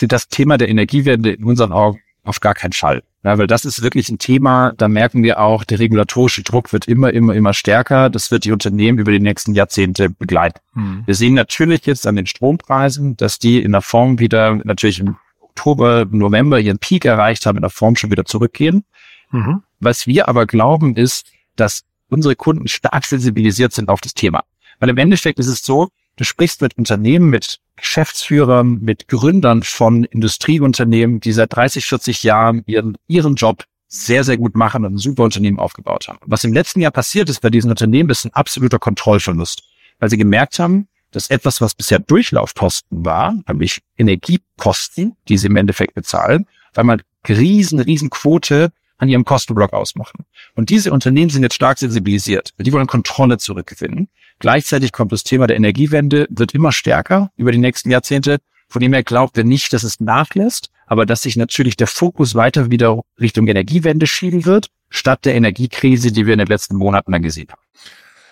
das 0.00 0.28
Thema 0.28 0.56
der 0.56 0.68
Energiewende 0.68 1.32
in 1.32 1.44
unseren 1.44 1.72
Augen 1.72 2.00
auf 2.24 2.40
gar 2.40 2.54
keinen 2.54 2.72
Fall. 2.72 3.02
Ja, 3.24 3.36
weil 3.36 3.46
das 3.46 3.64
ist 3.64 3.82
wirklich 3.82 4.08
ein 4.08 4.18
Thema, 4.18 4.72
da 4.76 4.86
merken 4.86 5.22
wir 5.22 5.40
auch, 5.40 5.64
der 5.64 5.80
regulatorische 5.80 6.42
Druck 6.42 6.72
wird 6.72 6.86
immer, 6.86 7.12
immer, 7.12 7.34
immer 7.34 7.52
stärker. 7.52 8.10
Das 8.10 8.30
wird 8.30 8.44
die 8.44 8.52
Unternehmen 8.52 8.98
über 8.98 9.10
die 9.10 9.20
nächsten 9.20 9.54
Jahrzehnte 9.54 10.08
begleiten. 10.08 10.60
Hm. 10.74 11.02
Wir 11.04 11.14
sehen 11.14 11.34
natürlich 11.34 11.84
jetzt 11.84 12.06
an 12.06 12.16
den 12.16 12.26
Strompreisen, 12.26 13.16
dass 13.16 13.38
die 13.38 13.60
in 13.60 13.72
der 13.72 13.82
Form 13.82 14.18
wieder 14.20 14.54
natürlich 14.64 15.00
im 15.00 15.16
Oktober, 15.58 16.06
November 16.10 16.60
ihren 16.60 16.78
Peak 16.78 17.04
erreicht 17.04 17.44
haben, 17.44 17.56
in 17.56 17.62
der 17.62 17.70
Form 17.70 17.96
schon 17.96 18.10
wieder 18.10 18.24
zurückgehen. 18.24 18.84
Mhm. 19.30 19.62
Was 19.80 20.06
wir 20.06 20.28
aber 20.28 20.46
glauben, 20.46 20.94
ist, 20.96 21.26
dass 21.56 21.84
unsere 22.08 22.36
Kunden 22.36 22.68
stark 22.68 23.04
sensibilisiert 23.04 23.72
sind 23.72 23.88
auf 23.88 24.00
das 24.00 24.14
Thema. 24.14 24.44
Weil 24.78 24.90
im 24.90 24.96
Endeffekt 24.98 25.38
ist 25.40 25.48
es 25.48 25.62
so, 25.62 25.88
du 26.16 26.24
sprichst 26.24 26.62
mit 26.62 26.78
Unternehmen, 26.78 27.28
mit 27.28 27.58
Geschäftsführern, 27.76 28.78
mit 28.80 29.08
Gründern 29.08 29.62
von 29.64 30.04
Industrieunternehmen, 30.04 31.20
die 31.20 31.32
seit 31.32 31.54
30, 31.54 31.84
40 31.86 32.22
Jahren 32.22 32.62
ihren, 32.66 32.96
ihren 33.08 33.34
Job 33.34 33.64
sehr, 33.88 34.22
sehr 34.22 34.36
gut 34.36 34.54
machen 34.54 34.84
und 34.84 34.94
ein 34.94 34.98
super 34.98 35.24
Unternehmen 35.24 35.58
aufgebaut 35.58 36.08
haben. 36.08 36.18
Was 36.24 36.44
im 36.44 36.52
letzten 36.52 36.80
Jahr 36.80 36.92
passiert 36.92 37.28
ist 37.28 37.40
bei 37.40 37.50
diesen 37.50 37.70
Unternehmen, 37.70 38.10
ist 38.10 38.24
ein 38.24 38.34
absoluter 38.34 38.78
Kontrollverlust, 38.78 39.62
weil 39.98 40.10
sie 40.10 40.18
gemerkt 40.18 40.58
haben, 40.58 40.88
dass 41.10 41.30
etwas, 41.30 41.60
was 41.60 41.74
bisher 41.74 41.98
Durchlaufkosten 41.98 43.04
war, 43.04 43.34
nämlich 43.46 43.80
Energiekosten, 43.96 45.16
die 45.28 45.38
sie 45.38 45.46
im 45.46 45.56
Endeffekt 45.56 45.94
bezahlen, 45.94 46.46
weil 46.74 46.84
man 46.84 47.02
riesen, 47.28 47.80
riesen 47.80 48.10
Quote 48.10 48.70
an 48.98 49.08
ihrem 49.08 49.24
Kostenblock 49.24 49.72
ausmachen. 49.72 50.24
Und 50.54 50.70
diese 50.70 50.92
Unternehmen 50.92 51.30
sind 51.30 51.42
jetzt 51.42 51.54
stark 51.54 51.78
sensibilisiert. 51.78 52.52
Die 52.58 52.72
wollen 52.72 52.86
Kontrolle 52.86 53.38
zurückgewinnen. 53.38 54.08
Gleichzeitig 54.40 54.92
kommt 54.92 55.12
das 55.12 55.24
Thema 55.24 55.46
der 55.46 55.56
Energiewende, 55.56 56.26
wird 56.30 56.54
immer 56.54 56.72
stärker 56.72 57.30
über 57.36 57.52
die 57.52 57.58
nächsten 57.58 57.90
Jahrzehnte. 57.90 58.38
Von 58.68 58.80
dem 58.80 58.92
her 58.92 59.02
glaubt 59.02 59.36
wir 59.36 59.44
nicht, 59.44 59.72
dass 59.72 59.82
es 59.82 60.00
nachlässt, 60.00 60.70
aber 60.86 61.06
dass 61.06 61.22
sich 61.22 61.36
natürlich 61.36 61.76
der 61.76 61.86
Fokus 61.86 62.34
weiter 62.34 62.70
wieder 62.70 63.00
Richtung 63.20 63.46
Energiewende 63.46 64.06
schieben 64.06 64.44
wird, 64.44 64.68
statt 64.90 65.24
der 65.24 65.34
Energiekrise, 65.34 66.12
die 66.12 66.26
wir 66.26 66.34
in 66.34 66.38
den 66.38 66.48
letzten 66.48 66.76
Monaten 66.76 67.12
dann 67.12 67.22
gesehen 67.22 67.48
haben. 67.50 67.62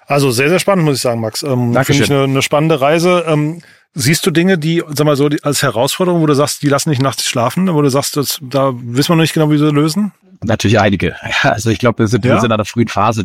Also 0.07 0.31
sehr, 0.31 0.49
sehr 0.49 0.59
spannend, 0.59 0.85
muss 0.85 0.97
ich 0.97 1.03
sagen, 1.03 1.21
Max. 1.21 1.43
Ähm, 1.43 1.75
Finde 1.75 2.05
ich 2.05 2.11
eine, 2.11 2.25
eine 2.25 2.43
spannende 2.43 2.81
Reise. 2.81 3.25
Ähm, 3.27 3.63
siehst 3.95 4.25
du 4.27 4.31
Dinge, 4.31 4.57
die, 4.57 4.83
sag 4.89 5.05
mal 5.05 5.17
so, 5.17 5.29
die, 5.29 5.43
als 5.43 5.63
Herausforderung, 5.63 6.21
wo 6.21 6.27
du 6.27 6.35
sagst, 6.35 6.63
die 6.63 6.69
lassen 6.69 6.91
nicht 6.91 7.03
nachts 7.03 7.27
schlafen, 7.27 7.73
wo 7.73 7.83
du 7.83 7.89
sagst, 7.89 8.17
das, 8.17 8.39
da 8.41 8.73
wissen 8.75 9.11
wir 9.11 9.17
noch 9.17 9.23
nicht 9.23 9.35
genau, 9.35 9.51
wie 9.51 9.59
sie 9.59 9.71
lösen? 9.71 10.13
Natürlich 10.45 10.79
einige. 10.79 11.17
Also 11.43 11.71
ich 11.71 11.79
glaube, 11.79 12.01
wir 12.01 12.09
sind, 12.09 12.25
ja? 12.25 12.35
wir 12.35 12.41
sind 12.41 12.49
in 12.49 12.53
einer 12.53 12.65
frühen 12.65 12.89
Phase. 12.89 13.25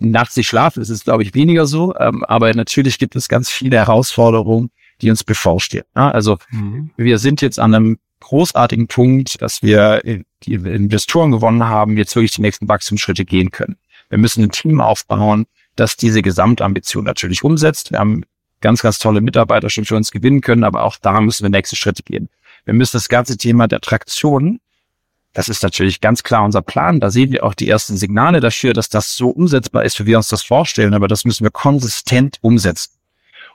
Nachts 0.00 0.36
nicht 0.36 0.48
schlafen 0.48 0.82
ist 0.82 0.90
es, 0.90 1.04
glaube 1.04 1.22
ich, 1.22 1.34
weniger 1.34 1.66
so. 1.66 1.94
Ähm, 1.96 2.24
aber 2.24 2.52
natürlich 2.54 2.98
gibt 2.98 3.16
es 3.16 3.28
ganz 3.28 3.50
viele 3.50 3.76
Herausforderungen, 3.76 4.70
die 5.00 5.10
uns 5.10 5.24
bevorstehen. 5.24 5.84
Ja, 5.94 6.10
also 6.10 6.38
mhm. 6.50 6.90
wir 6.96 7.18
sind 7.18 7.42
jetzt 7.42 7.58
an 7.58 7.74
einem 7.74 7.98
großartigen 8.20 8.88
Punkt, 8.88 9.40
dass 9.42 9.62
wir 9.62 10.00
die 10.42 10.54
Investoren 10.54 11.30
gewonnen 11.30 11.64
haben, 11.64 11.96
jetzt 11.96 12.16
wirklich 12.16 12.32
die 12.32 12.42
nächsten 12.42 12.68
Wachstumsschritte 12.68 13.24
gehen 13.24 13.50
können. 13.50 13.76
Wir 14.08 14.18
müssen 14.18 14.42
ein 14.42 14.50
Team 14.50 14.80
aufbauen, 14.80 15.46
das 15.76 15.96
diese 15.96 16.22
Gesamtambition 16.22 17.04
natürlich 17.04 17.44
umsetzt. 17.44 17.92
Wir 17.92 17.98
haben 17.98 18.24
ganz, 18.60 18.82
ganz 18.82 18.98
tolle 18.98 19.20
Mitarbeiter 19.20 19.70
schon 19.70 19.84
für 19.84 19.96
uns 19.96 20.10
gewinnen 20.10 20.40
können, 20.40 20.64
aber 20.64 20.82
auch 20.82 20.96
da 20.96 21.20
müssen 21.20 21.44
wir 21.44 21.50
nächste 21.50 21.76
Schritte 21.76 22.02
gehen. 22.02 22.28
Wir 22.64 22.74
müssen 22.74 22.96
das 22.96 23.08
ganze 23.08 23.36
Thema 23.36 23.68
der 23.68 23.80
Traktion, 23.80 24.60
das 25.36 25.50
ist 25.50 25.62
natürlich 25.62 26.00
ganz 26.00 26.22
klar 26.22 26.44
unser 26.44 26.62
Plan. 26.62 26.98
Da 26.98 27.10
sehen 27.10 27.30
wir 27.30 27.44
auch 27.44 27.52
die 27.52 27.68
ersten 27.68 27.98
Signale 27.98 28.40
dafür, 28.40 28.72
dass 28.72 28.88
das 28.88 29.16
so 29.16 29.28
umsetzbar 29.28 29.84
ist, 29.84 30.00
wie 30.00 30.06
wir 30.06 30.16
uns 30.16 30.28
das 30.28 30.42
vorstellen, 30.42 30.94
aber 30.94 31.08
das 31.08 31.26
müssen 31.26 31.44
wir 31.44 31.50
konsistent 31.50 32.38
umsetzen. 32.40 32.94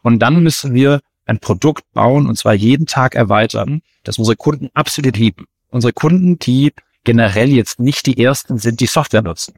Und 0.03 0.19
dann 0.19 0.43
müssen 0.43 0.75
wir 0.75 1.01
ein 1.25 1.39
Produkt 1.39 1.83
bauen 1.93 2.27
und 2.27 2.37
zwar 2.37 2.53
jeden 2.53 2.85
Tag 2.85 3.15
erweitern, 3.15 3.81
das 4.03 4.19
unsere 4.19 4.35
Kunden 4.35 4.69
absolut 4.75 5.17
lieben. 5.17 5.47
Unsere 5.71 5.91
Kunden, 5.91 6.37
die 6.37 6.71
generell 7.03 7.49
jetzt 7.49 7.79
nicht 7.79 8.05
die 8.05 8.23
ersten 8.23 8.59
sind, 8.59 8.79
die 8.79 8.85
Software 8.85 9.23
nutzen 9.23 9.55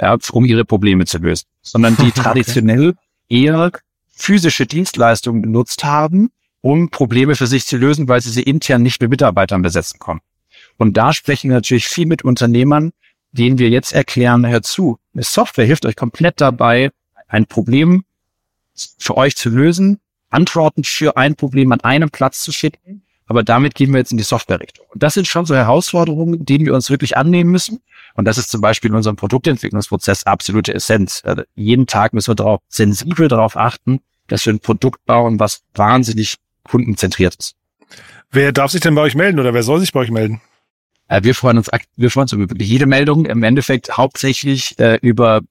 ja, 0.00 0.16
um 0.32 0.44
ihre 0.44 0.64
Probleme 0.64 1.06
zu 1.06 1.18
lösen, 1.18 1.46
sondern 1.62 1.96
die 1.96 2.10
traditionell 2.14 2.94
eher 3.28 3.72
physische 4.10 4.66
Dienstleistungen 4.66 5.42
benutzt 5.42 5.84
haben, 5.84 6.30
um 6.60 6.90
Probleme 6.90 7.34
für 7.34 7.46
sich 7.46 7.66
zu 7.66 7.76
lösen, 7.76 8.08
weil 8.08 8.20
sie 8.20 8.30
sie 8.30 8.42
intern 8.42 8.82
nicht 8.82 9.00
mit 9.00 9.10
Mitarbeitern 9.10 9.62
besetzen 9.62 9.98
konnten. 9.98 10.24
Und 10.76 10.96
da 10.96 11.12
sprechen 11.12 11.50
wir 11.50 11.56
natürlich 11.56 11.86
viel 11.86 12.06
mit 12.06 12.24
Unternehmern, 12.24 12.92
denen 13.32 13.58
wir 13.58 13.68
jetzt 13.68 13.92
erklären, 13.92 14.46
hör 14.46 14.62
zu, 14.62 14.98
eine 15.12 15.24
Software 15.24 15.66
hilft 15.66 15.86
euch 15.86 15.96
komplett 15.96 16.40
dabei, 16.40 16.90
ein 17.28 17.46
Problem 17.46 18.04
für 18.98 19.16
euch 19.16 19.36
zu 19.36 19.50
lösen, 19.50 20.00
Antworten 20.30 20.84
für 20.84 21.16
ein 21.16 21.36
Problem 21.36 21.72
an 21.72 21.80
einem 21.80 22.10
Platz 22.10 22.42
zu 22.42 22.52
schicken, 22.52 23.02
aber 23.26 23.42
damit 23.42 23.74
gehen 23.74 23.92
wir 23.92 23.98
jetzt 23.98 24.12
in 24.12 24.18
die 24.18 24.24
Software-Richtung. 24.24 24.86
Und 24.92 25.02
das 25.02 25.14
sind 25.14 25.26
schon 25.26 25.46
so 25.46 25.54
Herausforderungen, 25.54 26.44
denen 26.44 26.66
wir 26.66 26.74
uns 26.74 26.90
wirklich 26.90 27.16
annehmen 27.16 27.50
müssen. 27.50 27.80
Und 28.14 28.26
das 28.26 28.38
ist 28.38 28.50
zum 28.50 28.60
Beispiel 28.60 28.90
in 28.90 28.96
unserem 28.96 29.16
Produktentwicklungsprozess 29.16 30.24
absolute 30.24 30.72
Essenz. 30.72 31.22
Also 31.24 31.42
jeden 31.54 31.86
Tag 31.86 32.12
müssen 32.12 32.30
wir 32.30 32.36
darauf 32.36 32.60
sensibel 32.68 33.28
darauf 33.28 33.56
achten, 33.56 34.00
dass 34.28 34.46
wir 34.46 34.52
ein 34.52 34.60
Produkt 34.60 35.04
bauen, 35.04 35.40
was 35.40 35.62
wahnsinnig 35.74 36.36
kundenzentriert 36.64 37.34
ist. 37.34 37.54
Wer 38.30 38.52
darf 38.52 38.70
sich 38.70 38.80
denn 38.80 38.94
bei 38.94 39.02
euch 39.02 39.14
melden 39.14 39.38
oder 39.38 39.54
wer 39.54 39.62
soll 39.62 39.80
sich 39.80 39.92
bei 39.92 40.00
euch 40.00 40.10
melden? 40.10 40.40
Äh, 41.08 41.22
wir 41.22 41.34
freuen 41.34 41.58
uns, 41.58 41.68
wir 41.96 42.10
freuen 42.10 42.24
uns 42.24 42.32
über 42.32 42.46
jede 42.58 42.86
Meldung. 42.86 43.26
Im 43.26 43.42
Endeffekt 43.42 43.96
hauptsächlich 43.96 44.78
äh, 44.78 44.98
über 45.02 45.42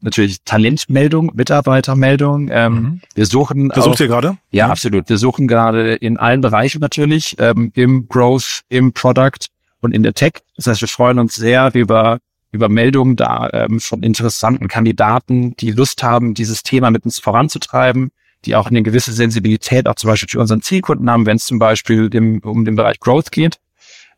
natürlich 0.00 0.42
Talentmeldung, 0.44 1.30
Mitarbeitermeldung. 1.34 2.48
Ähm, 2.50 2.72
mhm. 2.74 3.00
Wir 3.14 3.26
suchen. 3.26 3.70
Versucht 3.70 4.00
ihr 4.00 4.08
gerade? 4.08 4.36
Ja, 4.50 4.66
mhm. 4.66 4.72
absolut. 4.72 5.08
Wir 5.08 5.18
suchen 5.18 5.48
gerade 5.48 5.94
in 5.94 6.16
allen 6.16 6.40
Bereichen 6.40 6.80
natürlich, 6.80 7.36
ähm, 7.38 7.72
im 7.74 8.08
Growth, 8.08 8.62
im 8.68 8.92
Product 8.92 9.46
und 9.82 9.92
in 9.92 10.02
der 10.02 10.14
Tech. 10.14 10.34
Das 10.56 10.66
heißt, 10.66 10.80
wir 10.80 10.88
freuen 10.88 11.18
uns 11.18 11.34
sehr 11.34 11.70
über 11.74 12.18
über 12.52 12.68
Meldungen 12.68 13.16
da 13.16 13.48
ähm, 13.52 13.80
von 13.80 14.02
interessanten 14.02 14.68
Kandidaten, 14.68 15.56
die 15.56 15.70
Lust 15.70 16.02
haben, 16.02 16.34
dieses 16.34 16.62
Thema 16.62 16.90
mit 16.90 17.04
uns 17.06 17.18
voranzutreiben, 17.18 18.12
die 18.44 18.56
auch 18.56 18.66
eine 18.66 18.82
gewisse 18.82 19.12
Sensibilität 19.12 19.88
auch 19.88 19.94
zum 19.94 20.08
Beispiel 20.08 20.28
für 20.28 20.40
unseren 20.40 20.60
Zielkunden 20.60 21.10
haben, 21.10 21.24
wenn 21.24 21.36
es 21.36 21.46
zum 21.46 21.58
Beispiel 21.58 22.10
dem, 22.10 22.40
um 22.40 22.66
den 22.66 22.76
Bereich 22.76 23.00
Growth 23.00 23.32
geht. 23.32 23.58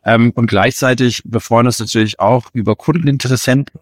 Ähm, 0.03 0.31
und 0.35 0.47
gleichzeitig 0.47 1.21
wir 1.23 1.39
freuen 1.39 1.65
uns 1.65 1.79
natürlich 1.79 2.19
auch 2.19 2.49
über 2.51 2.75
Kundeninteressenten. 2.75 3.79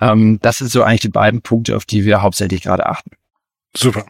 Ähm, 0.00 0.40
das 0.42 0.58
sind 0.58 0.70
so 0.70 0.82
eigentlich 0.82 1.00
die 1.00 1.08
beiden 1.08 1.40
Punkte, 1.40 1.76
auf 1.76 1.84
die 1.84 2.04
wir 2.04 2.22
hauptsächlich 2.22 2.62
gerade 2.62 2.86
achten. 2.86 3.12
Super. 3.74 4.04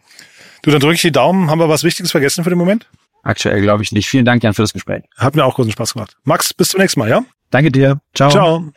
Du, 0.62 0.70
dann 0.70 0.80
drücke 0.80 0.94
ich 0.94 1.02
die 1.02 1.12
Daumen. 1.12 1.50
Haben 1.50 1.58
wir 1.58 1.68
was 1.68 1.84
Wichtiges 1.84 2.12
vergessen 2.12 2.44
für 2.44 2.50
den 2.50 2.58
Moment? 2.58 2.88
Aktuell 3.22 3.60
glaube 3.62 3.82
ich 3.82 3.92
nicht. 3.92 4.08
Vielen 4.08 4.24
Dank, 4.24 4.42
Jan, 4.42 4.54
für 4.54 4.62
das 4.62 4.72
Gespräch. 4.72 5.04
Hat 5.16 5.36
mir 5.36 5.44
auch 5.44 5.54
großen 5.54 5.72
Spaß 5.72 5.94
gemacht. 5.94 6.16
Max, 6.24 6.52
bis 6.52 6.70
zum 6.70 6.80
nächsten 6.80 7.00
Mal, 7.00 7.08
ja? 7.08 7.24
Danke 7.50 7.70
dir. 7.70 8.00
Ciao. 8.14 8.30
Ciao. 8.30 8.72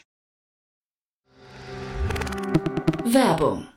Werbung. 3.05 3.67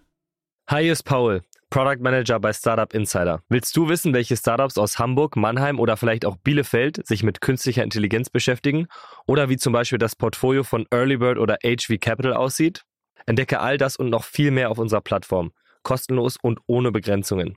Hi, 0.69 0.83
hier 0.83 0.93
ist 0.93 1.05
Paul, 1.05 1.43
Product 1.71 2.01
Manager 2.01 2.41
bei 2.41 2.53
Startup 2.53 2.93
Insider. 2.93 3.43
Willst 3.49 3.77
du 3.77 3.89
wissen, 3.89 4.13
welche 4.13 4.37
Startups 4.37 4.77
aus 4.77 4.99
Hamburg, 4.99 5.37
Mannheim 5.37 5.79
oder 5.79 5.97
vielleicht 5.97 6.27
auch 6.27 6.37
Bielefeld 6.37 7.07
sich 7.07 7.23
mit 7.23 7.41
künstlicher 7.41 7.83
Intelligenz 7.83 8.29
beschäftigen? 8.29 8.87
Oder 9.27 9.49
wie 9.49 9.57
zum 9.57 9.73
Beispiel 9.73 9.99
das 9.99 10.17
Portfolio 10.17 10.65
von 10.65 10.87
Earlybird 10.91 11.39
oder 11.39 11.59
HV 11.63 12.01
Capital 12.01 12.35
aussieht? 12.35 12.85
Entdecke 13.27 13.61
all 13.61 13.79
das 13.79 13.97
und 13.97 14.11
noch 14.11 14.25
viel 14.25 14.51
mehr 14.51 14.71
auf 14.71 14.79
unserer 14.79 15.01
Plattform. 15.01 15.53
Kostenlos 15.83 16.37
und 16.41 16.59
ohne 16.67 16.91
Begrenzungen. 16.91 17.57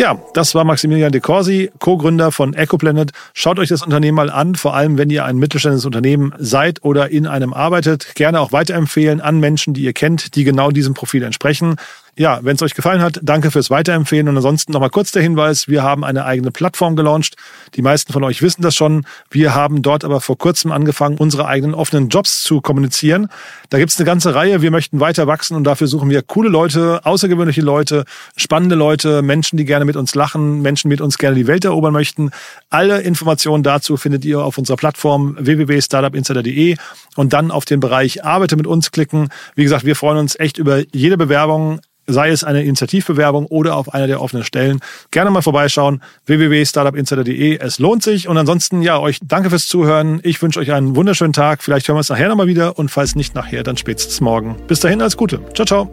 Ja, 0.00 0.18
das 0.32 0.54
war 0.54 0.64
Maximilian 0.64 1.12
de 1.12 1.20
Corsi, 1.20 1.70
Co-Gründer 1.78 2.32
von 2.32 2.54
EcoPlanet. 2.54 3.10
Schaut 3.34 3.58
euch 3.58 3.68
das 3.68 3.82
Unternehmen 3.82 4.16
mal 4.16 4.30
an, 4.30 4.54
vor 4.54 4.74
allem 4.74 4.96
wenn 4.96 5.10
ihr 5.10 5.26
ein 5.26 5.36
mittelständisches 5.36 5.84
Unternehmen 5.84 6.32
seid 6.38 6.82
oder 6.82 7.10
in 7.10 7.26
einem 7.26 7.52
arbeitet. 7.52 8.14
Gerne 8.14 8.40
auch 8.40 8.50
weiterempfehlen 8.50 9.20
an 9.20 9.40
Menschen, 9.40 9.74
die 9.74 9.82
ihr 9.82 9.92
kennt, 9.92 10.36
die 10.36 10.44
genau 10.44 10.70
diesem 10.70 10.94
Profil 10.94 11.22
entsprechen. 11.22 11.76
Ja, 12.16 12.40
wenn 12.42 12.56
es 12.56 12.62
euch 12.62 12.74
gefallen 12.74 13.00
hat, 13.00 13.20
danke 13.22 13.50
fürs 13.50 13.70
Weiterempfehlen. 13.70 14.28
Und 14.28 14.36
ansonsten 14.36 14.72
nochmal 14.72 14.90
kurz 14.90 15.12
der 15.12 15.22
Hinweis, 15.22 15.68
wir 15.68 15.82
haben 15.82 16.04
eine 16.04 16.24
eigene 16.24 16.50
Plattform 16.50 16.96
gelauncht. 16.96 17.36
Die 17.74 17.82
meisten 17.82 18.12
von 18.12 18.24
euch 18.24 18.42
wissen 18.42 18.62
das 18.62 18.74
schon. 18.74 19.06
Wir 19.30 19.54
haben 19.54 19.82
dort 19.82 20.04
aber 20.04 20.20
vor 20.20 20.36
kurzem 20.36 20.72
angefangen, 20.72 21.16
unsere 21.18 21.46
eigenen 21.46 21.74
offenen 21.74 22.08
Jobs 22.08 22.42
zu 22.42 22.60
kommunizieren. 22.60 23.28
Da 23.70 23.78
gibt's 23.78 23.98
eine 23.98 24.06
ganze 24.06 24.34
Reihe. 24.34 24.60
Wir 24.60 24.70
möchten 24.70 25.00
weiter 25.00 25.26
wachsen 25.26 25.56
und 25.56 25.64
dafür 25.64 25.86
suchen 25.86 26.10
wir 26.10 26.22
coole 26.22 26.48
Leute, 26.48 27.00
außergewöhnliche 27.04 27.62
Leute, 27.62 28.04
spannende 28.36 28.74
Leute, 28.74 29.22
Menschen, 29.22 29.56
die 29.56 29.64
gerne 29.64 29.84
mit 29.84 29.96
uns 29.96 30.14
lachen, 30.14 30.62
Menschen 30.62 30.88
mit 30.88 31.00
uns 31.00 31.16
gerne 31.16 31.36
die 31.36 31.46
Welt 31.46 31.64
erobern 31.64 31.92
möchten. 31.92 32.30
Alle 32.70 33.00
Informationen 33.00 33.62
dazu 33.62 33.96
findet 33.96 34.24
ihr 34.24 34.40
auf 34.40 34.58
unserer 34.58 34.76
Plattform 34.76 35.36
www.startupinsider.de 35.38 36.76
und 37.16 37.32
dann 37.32 37.50
auf 37.50 37.64
den 37.64 37.80
Bereich 37.80 38.24
Arbeite 38.24 38.56
mit 38.56 38.66
uns 38.66 38.90
klicken. 38.90 39.28
Wie 39.54 39.62
gesagt, 39.62 39.84
wir 39.84 39.96
freuen 39.96 40.18
uns 40.18 40.38
echt 40.38 40.58
über 40.58 40.82
jede 40.92 41.16
Bewerbung 41.16 41.80
sei 42.12 42.30
es 42.30 42.44
eine 42.44 42.62
Initiativbewerbung 42.62 43.46
oder 43.46 43.76
auf 43.76 43.94
einer 43.94 44.06
der 44.06 44.20
offenen 44.20 44.44
Stellen. 44.44 44.80
Gerne 45.10 45.30
mal 45.30 45.42
vorbeischauen, 45.42 46.02
www.startupinsider.de. 46.26 47.58
Es 47.58 47.78
lohnt 47.78 48.02
sich. 48.02 48.28
Und 48.28 48.36
ansonsten, 48.36 48.82
ja, 48.82 48.98
euch 48.98 49.18
danke 49.22 49.50
fürs 49.50 49.66
Zuhören. 49.66 50.20
Ich 50.22 50.40
wünsche 50.42 50.60
euch 50.60 50.72
einen 50.72 50.96
wunderschönen 50.96 51.32
Tag. 51.32 51.62
Vielleicht 51.62 51.88
hören 51.88 51.96
wir 51.96 52.00
uns 52.00 52.08
nachher 52.08 52.28
nochmal 52.28 52.46
wieder 52.46 52.78
und 52.78 52.90
falls 52.90 53.14
nicht 53.14 53.34
nachher, 53.34 53.62
dann 53.62 53.76
spätestens 53.76 54.20
morgen. 54.20 54.56
Bis 54.66 54.80
dahin, 54.80 55.00
alles 55.00 55.16
Gute. 55.16 55.40
Ciao, 55.54 55.66
ciao. 55.66 55.90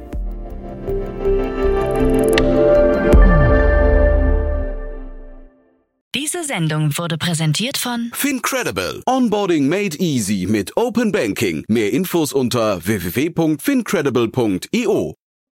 Diese 6.15 6.43
Sendung 6.43 6.97
wurde 6.97 7.17
präsentiert 7.17 7.77
von 7.77 8.09
Fincredible. 8.13 9.01
Onboarding 9.05 9.69
made 9.69 9.95
easy 9.97 10.47
mit 10.49 10.75
Open 10.75 11.11
Banking. 11.11 11.63
Mehr 11.67 11.93
Infos 11.93 12.33
unter 12.33 12.83
www.fincredible.io. 12.85 15.16